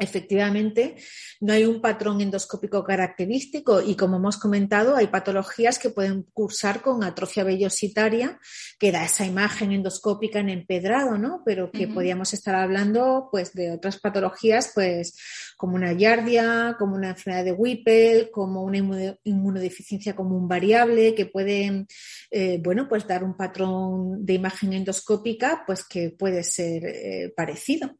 [0.00, 0.96] Efectivamente,
[1.40, 6.80] no hay un patrón endoscópico característico y, como hemos comentado, hay patologías que pueden cursar
[6.80, 8.40] con atrofia vellositaria,
[8.78, 11.42] que da esa imagen endoscópica en empedrado, ¿no?
[11.44, 15.14] Pero que podríamos estar hablando, pues, de otras patologías, pues,
[15.58, 18.78] como una yardia, como una enfermedad de Whipple, como una
[19.24, 21.86] inmunodeficiencia común variable, que pueden,
[22.30, 27.98] eh, bueno, pues, dar un patrón de imagen endoscópica, pues, que puede ser eh, parecido.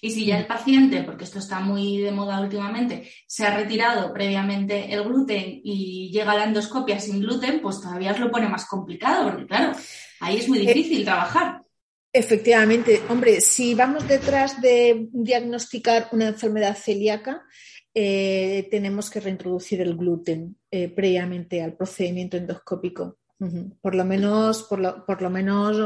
[0.00, 4.12] Y si ya el paciente, porque esto está muy de moda últimamente, se ha retirado
[4.12, 8.48] previamente el gluten y llega a la endoscopia sin gluten, pues todavía os lo pone
[8.48, 9.76] más complicado, porque claro,
[10.20, 11.62] ahí es muy eh, difícil trabajar.
[12.12, 17.44] Efectivamente, hombre, si vamos detrás de diagnosticar una enfermedad celíaca,
[17.92, 23.18] eh, tenemos que reintroducir el gluten eh, previamente al procedimiento endoscópico.
[23.82, 25.76] Por lo menos, por lo, por lo menos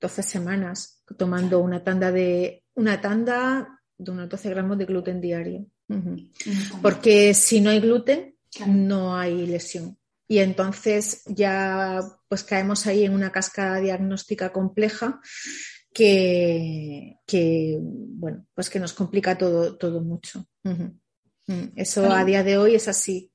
[0.00, 5.66] 12 semanas tomando una tanda de una tanda de unos 12 gramos de gluten diario.
[6.82, 8.36] Porque si no hay gluten,
[8.66, 9.98] no hay lesión.
[10.28, 15.20] y entonces ya pues caemos ahí en una cascada diagnóstica compleja
[15.92, 20.46] que, bueno, pues que nos complica todo, todo mucho.
[20.62, 23.29] Mm, eso a día de hoy es así.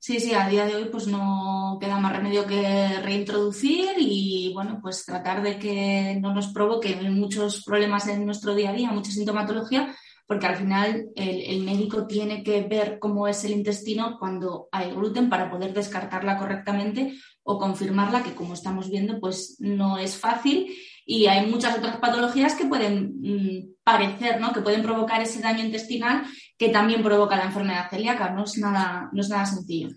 [0.00, 4.80] Sí, sí, a día de hoy pues no queda más remedio que reintroducir y bueno,
[4.82, 9.10] pues tratar de que no nos provoque muchos problemas en nuestro día a día, mucha
[9.10, 9.94] sintomatología,
[10.26, 15.30] porque al final el, médico tiene que ver cómo es el intestino cuando hay gluten
[15.30, 20.66] para poder descartarla correctamente o confirmarla, que como estamos viendo, pues no es fácil
[21.06, 24.52] y hay muchas otras patologías que pueden mm, parecer, ¿no?
[24.52, 26.24] Que pueden provocar ese daño intestinal
[26.58, 28.30] que también provoca la enfermedad celíaca.
[28.30, 29.90] No es nada, no es nada sencillo.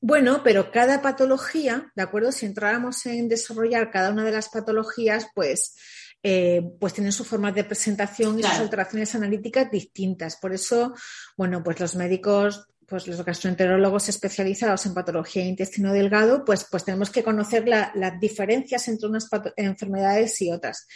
[0.00, 2.30] Bueno, pero cada patología, ¿de acuerdo?
[2.32, 5.76] Si entráramos en desarrollar cada una de las patologías, pues,
[6.22, 10.36] eh, pues tienen sus formas de presentación y sus alteraciones analíticas distintas.
[10.36, 10.94] Por eso,
[11.36, 16.84] bueno, pues los médicos pues los gastroenterólogos especializados en patología de intestino delgado, pues, pues
[16.84, 20.86] tenemos que conocer las diferencias entre unas enfermedades y otras.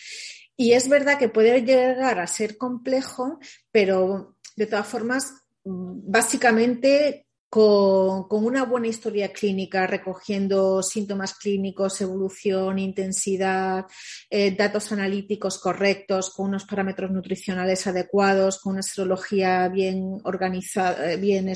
[0.56, 3.38] Y es verdad que puede llegar a ser complejo,
[3.72, 5.32] pero de todas formas,
[5.64, 13.86] básicamente con, una buena historia clínica, recogiendo síntomas clínicos, evolución, intensidad,
[14.28, 21.16] eh, datos analíticos correctos, con unos parámetros nutricionales adecuados, con una serología bien organizada, eh,
[21.16, 21.50] bien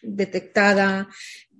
[0.00, 1.08] detectada,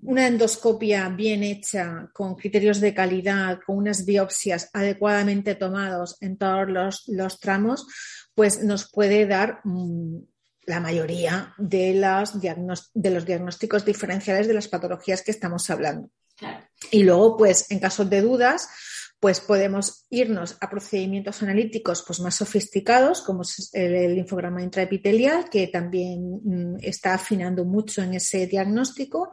[0.03, 7.05] una endoscopia bien hecha, con criterios de calidad, con unas biopsias adecuadamente tomados en todos
[7.07, 7.87] los, tramos,
[8.35, 10.19] pues nos puede dar mm,
[10.65, 16.11] la mayoría de, las de los diagnósticos diferenciales de las patologías que estamos hablando.
[16.91, 18.69] Y luego, pues, en caso de dudas,
[19.23, 25.69] pues podemos irnos a procedimientos analíticos pues, más sofisticados, como es el, infograma intraepitelial, que
[25.69, 29.31] también mm, está afinando mucho en ese diagnóstico,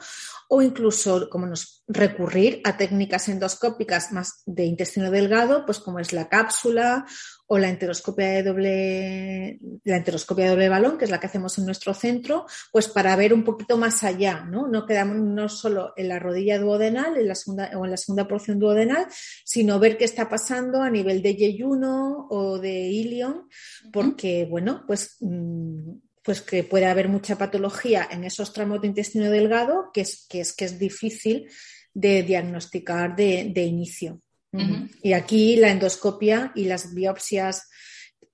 [0.48, 6.14] o incluso como nos recurrir a técnicas endoscópicas más de intestino delgado, pues como es
[6.14, 7.08] la cápsula
[7.52, 11.58] o la enteroscopia de doble, la enteroscopia de doble balón, que es la que hacemos
[11.58, 14.68] en nuestro centro, pues para ver un poquito más allá, ¿no?
[14.68, 18.28] No quedamos no solo en la rodilla duodenal en la segunda, o en la segunda
[18.28, 19.08] porción duodenal,
[19.44, 23.50] sino ver qué está pasando a nivel de yeyuno o de ilion,
[23.92, 25.92] porque, bueno, pues, mm,
[26.24, 30.42] pues que puede haber mucha patología en esos tramos de intestino delgado que es que
[30.42, 31.50] es, que es difícil
[31.96, 34.22] de diagnosticar de, de inicio.
[34.52, 37.70] Y aquí la endoscopia y las biopsias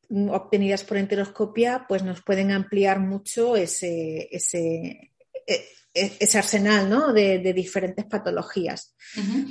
[0.09, 5.11] obtenidas por enteroscopia pues nos pueden ampliar mucho ese, ese,
[5.47, 7.11] e, e, ese arsenal ¿no?
[7.11, 8.95] de, diferentes patologías.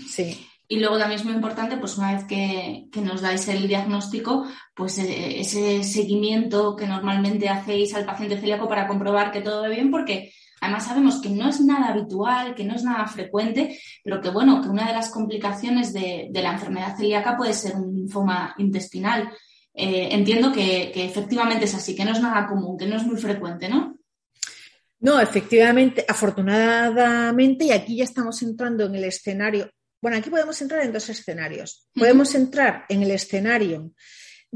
[0.09, 0.47] Sí.
[0.67, 4.47] Y luego también es muy importante, pues una vez que, que, nos dais el diagnóstico,
[4.75, 9.69] pues eh, ese seguimiento que normalmente hacéis al paciente celíaco para comprobar que todo va
[9.69, 14.21] bien, porque Además sabemos que no es nada habitual, que no es nada frecuente, pero
[14.21, 18.55] que bueno, que una de las complicaciones de, la enfermedad celíaca puede ser un linfoma
[18.59, 19.31] intestinal.
[19.75, 23.17] Eh, entiendo que, efectivamente es así, que no es nada común, que no es muy
[23.17, 23.99] frecuente, ¿no?
[25.01, 29.71] No, efectivamente, afortunadamente, y aquí ya estamos entrando en el escenario.
[30.01, 31.89] Bueno, aquí podemos entrar en dos escenarios.
[31.95, 33.91] Podemos entrar en el escenario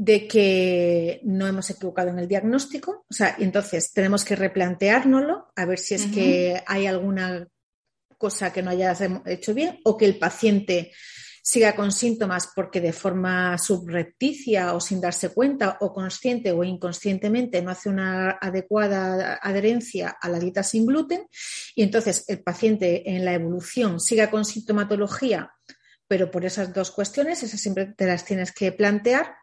[0.01, 5.65] de que no hemos equivocado en el diagnóstico, o sea, entonces tenemos que replanteárnoslo, a
[5.65, 7.45] ver si es que hay alguna
[8.17, 10.93] cosa que no hayas hecho bien o que el paciente
[11.43, 17.61] siga con síntomas porque de forma subrepticia o sin darse cuenta o consciente o inconscientemente
[17.61, 21.27] no hace una adecuada adherencia a la dieta sin gluten
[21.75, 25.51] y entonces el paciente en la evolución siga con sintomatología,
[26.07, 29.38] pero por esas dos cuestiones, esas siempre te las tienes que plantear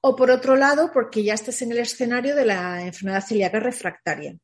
[0.00, 4.36] o por otro lado, porque ya estés en el escenario de la enfermedad celíaca refractaria,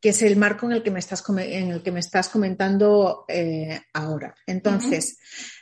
[0.00, 3.24] que es el marco en el que me estás, en el que me estás comentando
[3.28, 4.34] eh, ahora.
[4.46, 5.18] Entonces,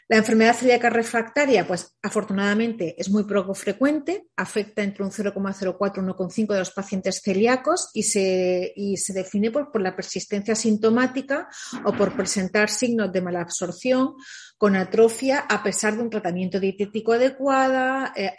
[0.06, 6.00] la enfermedad celíaca refractaria, pues afortunadamente es muy poco frecuente, afecta entre un 0,04 y
[6.00, 11.48] 1,5 de los pacientes celíacos y se, se define por, por, la persistencia sintomática
[11.84, 14.14] o por presentar signos de malabsorción
[14.58, 18.34] con atrofia a pesar de un tratamiento dietético adecuado, eh,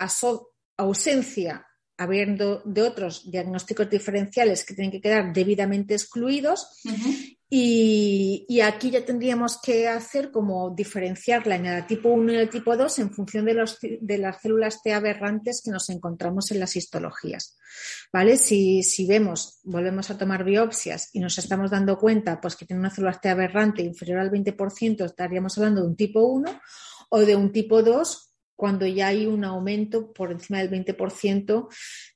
[0.78, 1.65] ausencia
[1.98, 6.68] habiendo de otros diagnósticos diferenciales que tienen que quedar debidamente excluidos
[7.48, 12.76] y, aquí ya tendríamos que hacer como diferenciarla en el tipo 1 y el tipo
[12.76, 16.76] 2 en función de, los, de las células T aberrantes que nos encontramos en las
[16.76, 17.56] histologías.
[18.12, 18.38] ¿Vale?
[18.38, 22.80] Si, si, vemos, volvemos a tomar biopsias y nos estamos dando cuenta pues, que tiene
[22.80, 26.62] una célula T aberrante inferior al 20%, estaríamos hablando de un tipo 1
[27.10, 31.68] o de un tipo 2 cuando ya hay un aumento por encima del 20%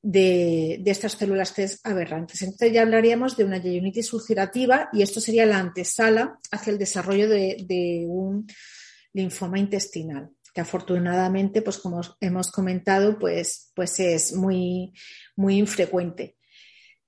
[0.01, 2.41] de, de estas células T aberrantes.
[2.41, 7.27] Entonces ya hablaríamos de una yeyunitis ulcerativa y esto sería la antesala hacia el desarrollo
[7.27, 8.47] de, un
[9.13, 14.93] linfoma intestinal que afortunadamente, pues como hemos comentado, pues, pues es muy,
[15.35, 16.37] muy infrecuente.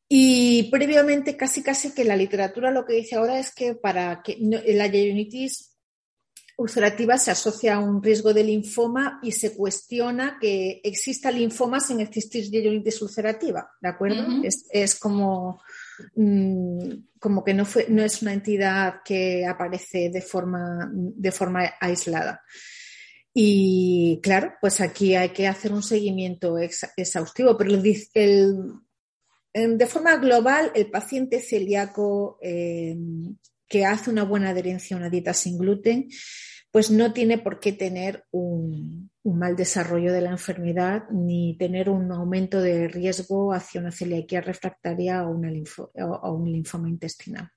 [0.07, 4.38] Y previamente, casi casi que la literatura lo que dice ahora es que para que
[4.39, 5.70] la yeyunitis
[6.62, 11.99] ulcerativa se asocia a un riesgo de linfoma y se cuestiona que exista linfoma sin
[11.99, 14.26] existir yeyunitis ulcerativa, ¿de acuerdo?
[14.72, 15.62] es, como,
[16.16, 16.89] mm,
[17.20, 22.41] como que no, fue, no es una entidad que aparece de forma, de forma aislada.
[23.34, 27.78] Y claro, pues aquí hay que hacer un seguimiento exhaustivo, pero
[29.53, 32.95] de forma global, el paciente celíaco eh,
[33.72, 36.09] que hace una buena adherencia a una dieta sin gluten,
[36.72, 42.11] pues no tiene por qué tener un, mal desarrollo de la enfermedad ni tener un
[42.11, 47.49] aumento de riesgo hacia una celiaquía refractaria o, o un linfoma intestinal.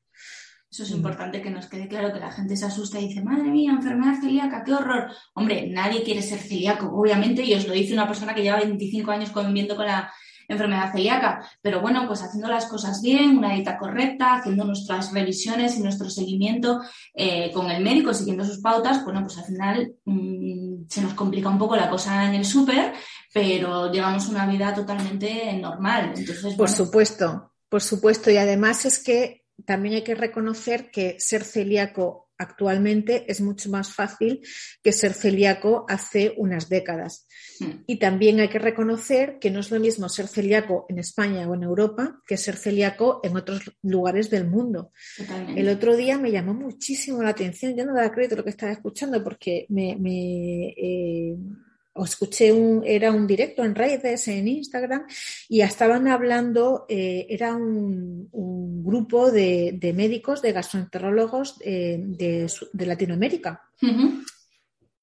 [0.75, 3.49] Eso es importante que nos quede claro que la gente se asusta y dice, madre
[3.49, 5.09] mía, enfermedad celíaca, qué horror.
[5.35, 9.09] Hombre, nadie quiere ser celíaco, obviamente, y os lo dice una persona que lleva 25
[9.13, 10.13] años conviviendo con la
[10.49, 11.49] enfermedad celíaca.
[11.63, 16.11] Pero bueno, pues haciendo las cosas bien, una dieta correcta, haciendo nuestras revisiones y nuestro
[16.11, 16.81] seguimiento
[17.15, 21.49] eh, con el médico, siguiendo sus pautas, bueno, pues al final mm, se nos complica
[21.49, 22.93] un poco la cosa en el súper,
[23.33, 26.13] pero llevamos una vida totalmente normal.
[26.17, 28.31] Entonces, por supuesto, por supuesto.
[28.31, 33.93] Y además es que también hay que reconocer que ser celíaco actualmente es mucho más
[33.93, 34.41] fácil
[34.83, 37.27] que ser celíaco hace unas décadas.
[37.61, 37.83] Hmm.
[37.87, 41.55] Y también hay que reconocer que no es lo mismo ser celíaco en España o
[41.55, 44.93] en Europa que ser celíaco en otros lugares del mundo.
[45.57, 48.51] El otro día me llamó muchísimo la atención, yo no daba crédito a lo que
[48.51, 49.95] estaba escuchando porque me,
[50.77, 51.37] eh,
[51.95, 55.07] o escuché un, era un directo en redes, en Instagram,
[55.49, 58.29] y estaban hablando, eh, era un,
[58.85, 63.63] grupo de, médicos, de gastroenterólogos eh, de, Latinoamérica.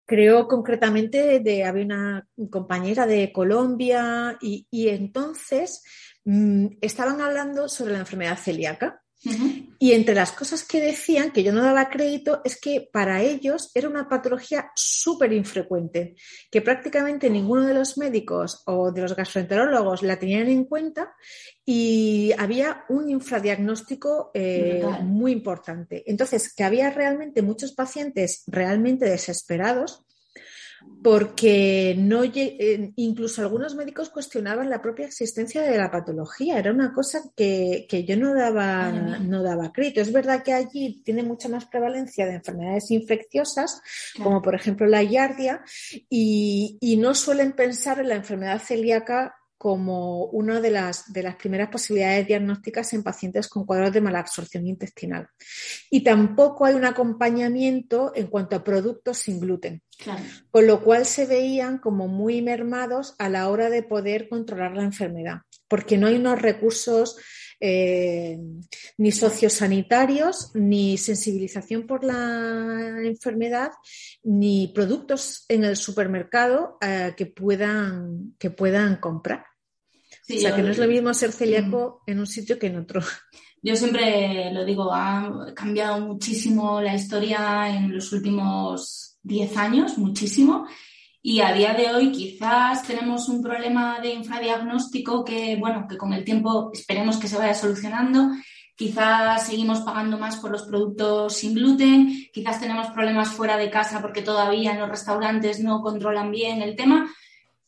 [0.06, 5.84] Creo concretamente de, había una compañera de Colombia y, entonces
[6.26, 9.02] mm, estaban hablando sobre la enfermedad celíaca.
[9.80, 13.70] Y entre las cosas que decían, que yo no daba crédito, es que para ellos
[13.76, 16.16] era una patología súper infrecuente,
[16.50, 21.14] que prácticamente ninguno de los médicos o de los gastroenterólogos la tenían en cuenta
[21.66, 26.04] y había un infradiagnóstico eh, muy importante.
[26.08, 30.04] Entonces, que había realmente muchos pacientes realmente desesperados
[31.04, 32.22] porque no
[32.96, 36.60] incluso algunos médicos cuestionaban la propia existencia de la patología.
[36.60, 40.02] Era una cosa que, yo no daba, no daba crédito.
[40.02, 43.82] Es verdad que allí tiene mucha más prevalencia de enfermedades infecciosas,
[44.22, 45.64] como por ejemplo la yardia,
[46.08, 51.36] y, y no suelen pensar en la enfermedad celíaca como una de las, de las
[51.36, 55.28] primeras posibilidades diagnósticas en pacientes con cuadros de malabsorción intestinal.
[55.92, 59.84] Y tampoco hay un acompañamiento en cuanto a productos sin gluten,
[60.50, 64.82] con lo cual se veían como muy mermados a la hora de poder controlar la
[64.82, 67.18] enfermedad, porque no hay unos recursos
[67.60, 68.40] eh,
[68.98, 73.70] ni sociosanitarios, ni sensibilización por la enfermedad,
[74.24, 79.51] ni productos en el supermercado eh, que, puedan, que puedan comprar
[80.30, 83.02] o sea, que no es lo mismo ser celíaco en un sitio que en otro.
[83.64, 90.66] Yo siempre lo digo, ha cambiado muchísimo la historia en los últimos 10 años, muchísimo.
[91.22, 96.14] Y a día de hoy quizás tenemos un problema de infradiagnóstico que, bueno, que con
[96.14, 98.32] el tiempo esperemos que se vaya solucionando.
[98.76, 104.02] Quizás seguimos pagando más por los productos sin gluten, quizás tenemos problemas fuera de casa
[104.02, 107.08] porque todavía en los restaurantes no controlan bien el tema,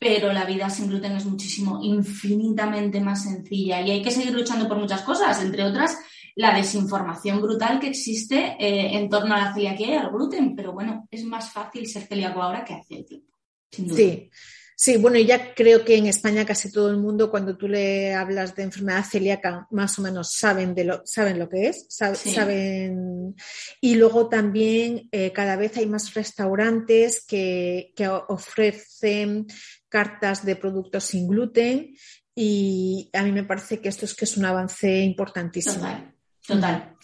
[0.03, 4.67] pero la vida sin gluten es muchísimo, infinitamente más sencilla y hay que seguir luchando
[4.67, 5.97] por muchas cosas, entre otras
[6.35, 10.73] la desinformación brutal que existe eh, en torno a la celiaquía y al gluten, pero
[10.73, 13.37] bueno, es más fácil ser celíaco ahora que hace tiempo.
[13.71, 14.29] Sí.
[14.75, 18.55] Sí, bueno, ya creo que en España casi todo el mundo, cuando tú le hablas
[18.55, 23.35] de enfermedad celíaca, más o menos saben, de lo, saben lo que es, saben.
[23.79, 29.45] Y luego también eh, cada vez hay más restaurantes que, que ofrecen
[29.93, 31.95] cartas de productos sin gluten
[32.33, 36.12] y a mí me parece que esto es que es un avance importantísimo.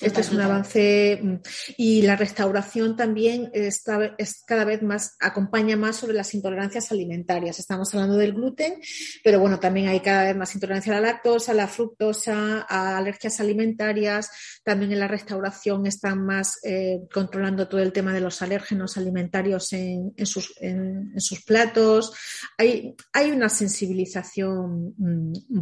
[0.02, 1.36] Este es un avance mm,
[1.78, 7.58] y la restauración también está, es cada vez más, acompaña más sobre las intolerancias alimentarias.
[7.58, 8.82] Estamos hablando del gluten,
[9.24, 12.98] pero bueno, también hay cada vez más intolerancia a la lactosa, a la fructosa, a
[12.98, 14.30] alergias alimentarias.
[14.64, 19.72] También en la restauración están más eh, controlando todo el tema de los alérgenos alimentarios
[19.72, 22.14] en, sus, en, sus, platos.
[22.58, 25.60] Hay, hay una sensibilización mm,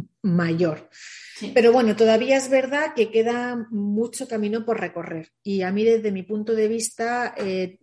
[1.54, 5.30] Pero bueno, todavía es verdad que queda mucho camino por recorrer.
[5.42, 7.78] Y a mí, desde mi punto de vista, eh,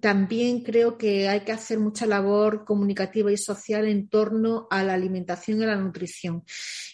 [0.00, 4.94] también creo que hay que hacer mucha labor comunicativa y social en torno a la
[4.94, 6.44] alimentación y a la nutrición.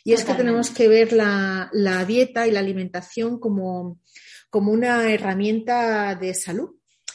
[0.04, 4.00] Y es que tenemos que ver la, dieta y la alimentación como,
[4.48, 6.70] como una herramienta de salud.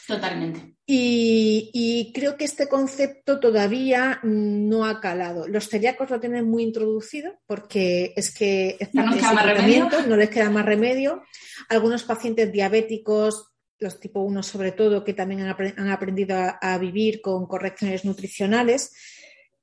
[0.07, 0.75] Totalmente.
[0.85, 5.47] Y, creo que este concepto todavía no ha calado.
[5.47, 11.23] Los celíacos lo tienen muy introducido porque es que no, no les queda más remedio.
[11.69, 17.47] Algunos pacientes diabéticos, los tipo 1 sobre todo, que también han, aprendido a, vivir con
[17.47, 18.91] correcciones nutricionales,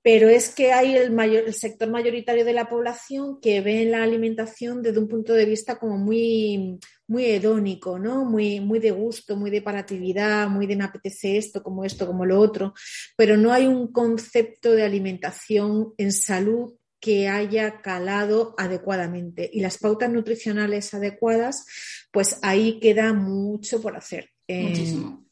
[0.02, 4.02] pero es que hay el, mayor, el sector mayoritario de la población que ve la
[4.02, 6.78] alimentación desde un punto de vista como muy,
[7.08, 8.24] muy hedónico, ¿no?
[8.24, 12.24] Muy, muy de gusto, muy de paratividad, muy de me apetece esto, como esto, como
[12.24, 12.74] lo otro,
[13.16, 19.48] pero no hay un concepto de alimentación en salud que haya calado adecuadamente.
[19.52, 21.64] Y las pautas nutricionales adecuadas,
[22.12, 24.30] pues ahí queda mucho por hacer.
[24.46, 25.28] Eh, Muchísimo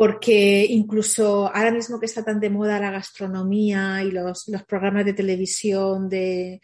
[0.00, 5.12] porque incluso ahora mismo que está tan de moda la gastronomía y los, programas de
[5.12, 6.58] televisión de,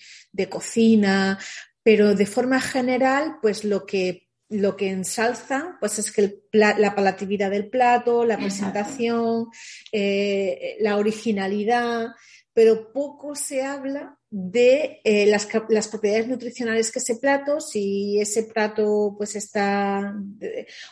[0.49, 1.39] cocina,
[1.87, 7.49] pero de forma general, pues lo que, lo que ensalza pues es que la palatividad
[7.49, 9.47] del plato, la presentación,
[9.93, 12.09] eh, la originalidad,
[12.53, 15.47] pero poco se habla de eh, las,
[15.89, 20.17] propiedades nutricionales que ese plato, si ese plato pues está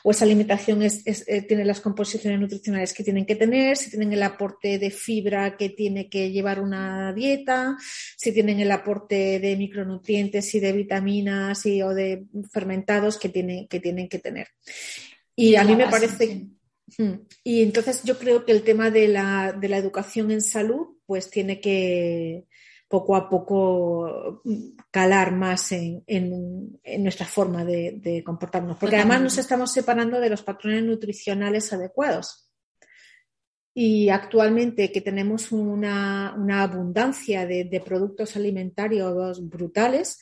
[0.04, 4.22] o esa alimentación eh, tiene las composiciones nutricionales que tienen que tener, si tienen el
[4.22, 7.76] aporte de fibra que tiene que llevar una dieta,
[8.16, 13.66] si tienen el aporte de micronutrientes y de vitaminas y, o de fermentados que tienen
[13.66, 14.48] que, tienen que tener.
[15.34, 16.46] Y a mí me parece...
[17.42, 21.30] Y entonces yo creo que el tema de la, de la educación en salud pues
[21.30, 22.44] tiene que
[22.94, 24.40] poco a poco
[24.92, 30.84] calar más en, nuestra forma de, comportarnos, porque además nos estamos separando de los patrones
[30.84, 32.52] nutricionales adecuados.
[33.76, 40.20] Y actualmente que tenemos una, abundancia de, productos alimentarios brutales,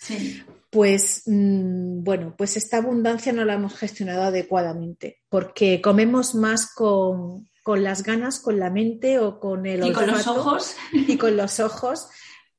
[0.71, 7.47] pues mm, bueno, pues esta abundancia no la hemos gestionado adecuadamente, porque comemos más con,
[7.63, 10.75] con las ganas, con la mente o con el y con los ojos.
[10.95, 12.09] y con los ojos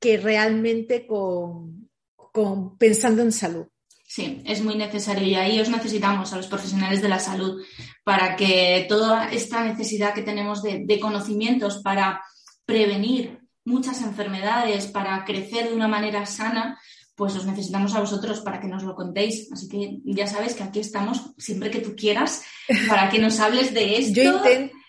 [0.04, 1.88] que realmente con,
[2.78, 3.68] pensando en salud.
[4.06, 7.64] Sí, es muy necesario y ahí os necesitamos a los profesionales de la salud
[8.04, 12.22] para que toda esta necesidad que tenemos de, de conocimientos para
[12.66, 16.78] prevenir muchas enfermedades, para crecer de una manera sana,
[17.16, 19.50] pues os necesitamos a vosotros para que nos lo contéis.
[19.54, 22.44] Así que ya sabes que aquí estamos siempre que tú quieras
[22.90, 24.22] para que nos hables de esto.
[24.22, 24.44] Yo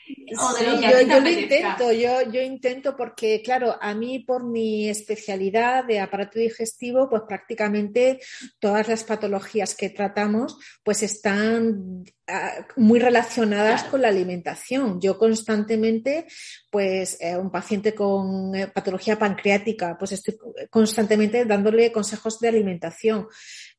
[0.07, 6.39] yo, lo intento, yo, yo intento porque, claro, a mí por mi especialidad de aparato
[6.39, 8.21] digestivo, pues prácticamente
[8.59, 15.01] todas las patologías que tratamos, pues están ah, muy relacionadas con la alimentación.
[15.01, 16.27] Yo constantemente,
[16.71, 20.37] pues eh, un paciente con eh, patología pancreática, pues estoy
[20.71, 23.29] constantemente dándole consejos de alimentación.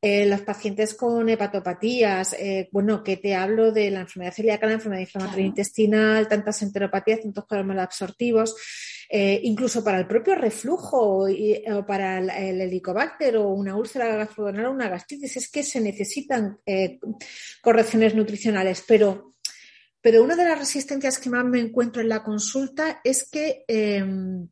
[0.02, 4.74] Eh, los pacientes con hepatopatías, eh, bueno, que te hablo de la enfermedad celíaca, la
[4.74, 8.54] enfermedad inflamatoria intestinal, tantas enteropatías, tantos problemas absortivos,
[9.08, 14.72] eh, incluso para el propio reflujo o para el, helicobacter o una úlcera gastrodenal o
[14.72, 16.58] una gastritis, es que se necesitan
[17.62, 19.32] correcciones nutricionales, pero
[20.06, 24.48] pero una de las resistencias que más me encuentro en la consulta es que em,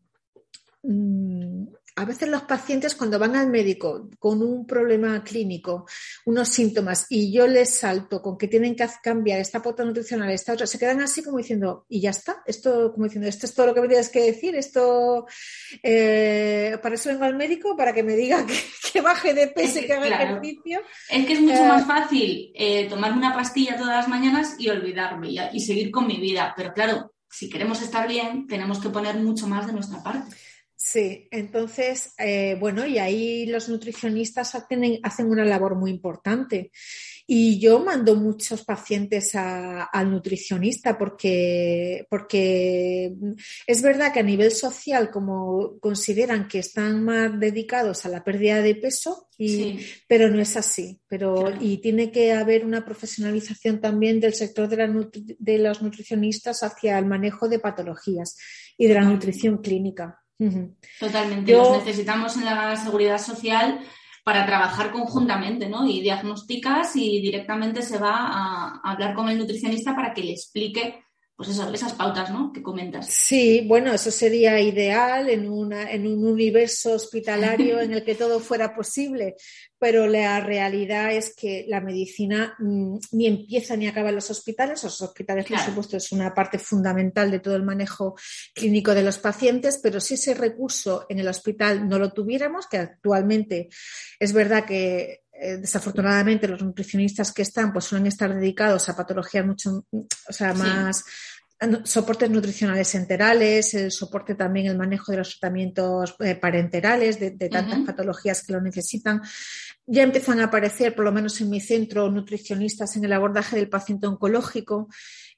[0.83, 1.67] mm,
[1.97, 5.87] a veces los pacientes cuando van al médico con un problema clínico,
[6.25, 10.55] unos síntomas, y yo les salto con que tienen que cambiar esta pauta nutricional, esta
[10.55, 13.67] otra, se quedan así como diciendo, y ya está, esto como diciendo, esto es todo
[13.67, 15.27] lo que me tienes que decir, esto,
[15.83, 18.45] eh, para eso vengo al médico, para que me diga
[18.93, 20.81] que, baje de peso y que haga ejercicio.
[21.09, 24.69] Es que es mucho más eh, fácil eh, tomarme una pastilla todas las mañanas y
[24.69, 28.91] olvidarme y, y seguir con mi vida, pero claro, si queremos estar bien, tenemos que
[28.91, 30.35] poner mucho más de nuestra parte.
[30.77, 36.73] Sí, entonces, eh, bueno, y ahí los nutricionistas hacen, hacen una labor muy importante.
[37.27, 43.15] Y yo mando muchos pacientes al nutricionista porque, porque
[43.67, 48.61] es verdad que a nivel social, como consideran que están más dedicados a la pérdida
[48.61, 51.01] de peso, y, pero no es así.
[51.09, 56.63] Pero, Y tiene que haber una profesionalización también del sector de, la, de los nutricionistas
[56.63, 58.37] hacia el manejo de patologías
[58.77, 60.24] y de la nutrición clínica.
[61.01, 61.53] Totalmente.
[61.53, 63.81] Los necesitamos en la seguridad social
[64.25, 65.87] para trabajar conjuntamente, ¿no?
[65.87, 71.05] Y diagnosticas y directamente se va a, hablar con el nutricionista para que le explique
[71.37, 72.53] pues esas pautas ¿no?
[72.53, 73.09] que comentas.
[73.09, 78.39] Sí, bueno, eso sería ideal en, una, en un universo hospitalario en el que todo
[78.39, 79.35] fuera posible,
[79.77, 84.85] pero la realidad es que la medicina mm, ni empieza ni acaba en los hospitales.
[84.85, 88.15] Los hospitales, por supuesto, es una parte fundamental de todo el manejo
[88.55, 92.79] clínico de los pacientes, pero si ese recurso en el hospital no lo tuviéramos, que
[92.79, 93.69] actualmente
[94.21, 99.45] es verdad que eh, desafortunadamente los nutricionistas que están pues suelen estar dedicados a patologías
[99.45, 101.05] mucho, o sea, más
[101.85, 107.81] soportes nutricionales enterales, el soporte también, el manejo de los tratamientos eh, parenterales, de, tantas
[107.81, 109.23] patologías que lo necesitan.
[109.87, 113.69] Ya empiezan a aparecer, por lo menos en mi centro, nutricionistas en el abordaje del
[113.69, 114.89] paciente oncológico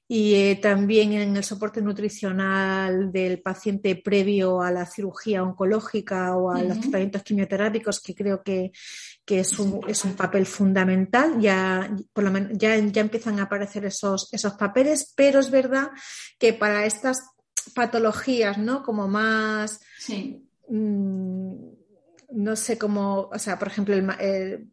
[0.09, 6.51] y eh, también en el soporte nutricional del paciente previo a la cirugía oncológica o
[6.51, 8.71] a los tratamientos quimioterápicos, que creo que,
[9.27, 11.39] es, un, es, un, papel fundamental.
[11.39, 15.89] Ya, por lo menos, ya, ya empiezan a aparecer esos, esos papeles, pero es verdad
[16.39, 17.19] que para estas
[17.73, 18.83] patologías, ¿no?
[18.83, 19.79] Como más.
[20.69, 21.53] Mm,
[22.29, 24.67] no sé cómo, o sea, por ejemplo, el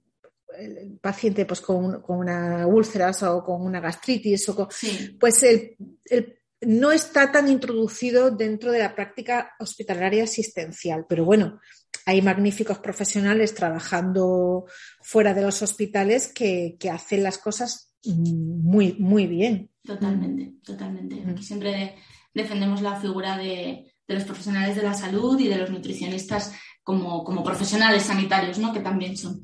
[0.59, 4.69] el paciente pues, con, una úlcera o con una gastritis, o
[5.19, 5.77] pues el,
[6.61, 11.07] no está tan introducido dentro de la práctica hospitalaria asistencial.
[11.09, 11.61] Pero bueno,
[12.07, 14.67] hay magníficos profesionales trabajando
[15.01, 19.71] fuera de los hospitales que, hacen las cosas muy, muy bien.
[19.83, 21.25] Totalmente, totalmente.
[21.29, 21.97] Aquí siempre
[22.35, 26.53] defendemos la figura de, los profesionales de la salud y de los nutricionistas
[26.83, 28.73] como, como profesionales sanitarios, ¿no?
[28.73, 29.43] Que también son.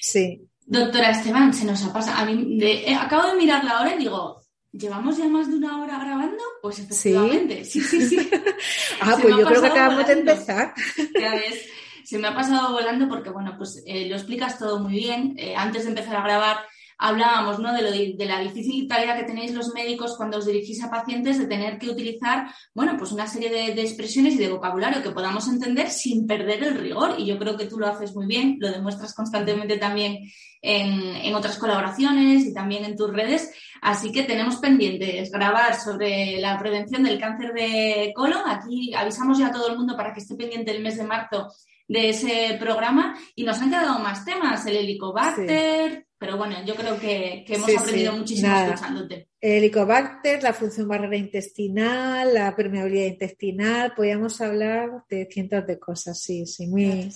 [0.00, 0.46] Sí.
[0.66, 2.18] Doctora Esteban, se nos ha pasado.
[2.18, 5.80] A mí, eh, acabo de mirar la hora y digo, ¿llevamos ya más de una
[5.80, 6.42] hora grabando?
[6.60, 8.30] Pues efectivamente, sí, sí, sí.
[9.00, 10.74] ah, pues yo creo que acabamos de empezar.
[11.18, 11.66] Ya ves,
[12.04, 15.34] se me ha pasado volando porque, bueno, pues eh, lo explicas todo muy bien.
[15.38, 16.58] Eh, antes de empezar a grabar,
[16.98, 17.72] hablábamos ¿no?
[17.72, 21.38] de, lo de, la difícil tarea que tenéis los médicos cuando os dirigís a pacientes
[21.38, 25.48] de tener que utilizar bueno, pues una serie de, expresiones y de vocabulario que podamos
[25.48, 27.14] entender sin perder el rigor.
[27.18, 30.18] Y yo creo que tú lo haces muy bien, lo demuestras constantemente también
[30.62, 33.52] en, en otras colaboraciones y también en tus redes.
[33.82, 38.42] Así que tenemos pendientes grabar sobre la prevención del cáncer de colon.
[38.46, 41.52] Aquí avisamos ya a todo el mundo para que esté pendiente el mes de marzo
[41.86, 46.98] de ese programa y nos han quedado más temas, el helicobacter, pero bueno, yo creo
[46.98, 49.28] que, hemos aprendido muchísimo escuchándote.
[49.40, 56.20] El helicobacter, la función barrera intestinal, la permeabilidad intestinal, podríamos hablar de cientos de cosas,
[56.20, 57.10] sí, sí, muy...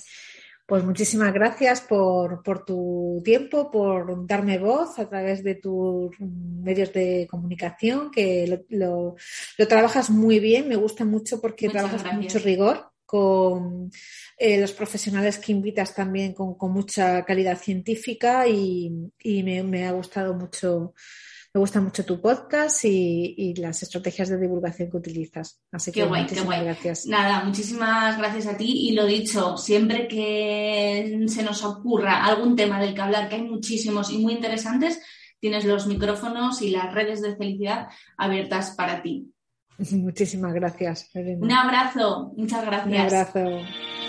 [0.69, 7.27] Pues muchísimas gracias por, tu tiempo, por darme voz a través de tus medios de
[7.27, 9.15] comunicación, que lo,
[9.67, 13.89] trabajas muy bien, me gusta mucho porque trabajas con mucho rigor con
[14.41, 19.11] eh, los profesionales que invitas también con, mucha calidad científica y,
[19.43, 20.93] me, ha gustado mucho,
[21.53, 25.59] me gusta mucho tu podcast y, las estrategias de divulgación que utilizas.
[25.73, 27.05] Así que guay, muchísimas gracias.
[27.05, 32.79] Nada, muchísimas gracias a ti y lo dicho, siempre que se nos ocurra algún tema
[32.79, 35.01] del que hablar, que hay muchísimos y muy interesantes,
[35.41, 39.33] tienes los micrófonos y las redes de felicidad abiertas para ti.
[39.91, 41.09] Muchísimas gracias.
[41.13, 42.87] Un abrazo, muchas gracias.
[42.87, 44.08] Un abrazo.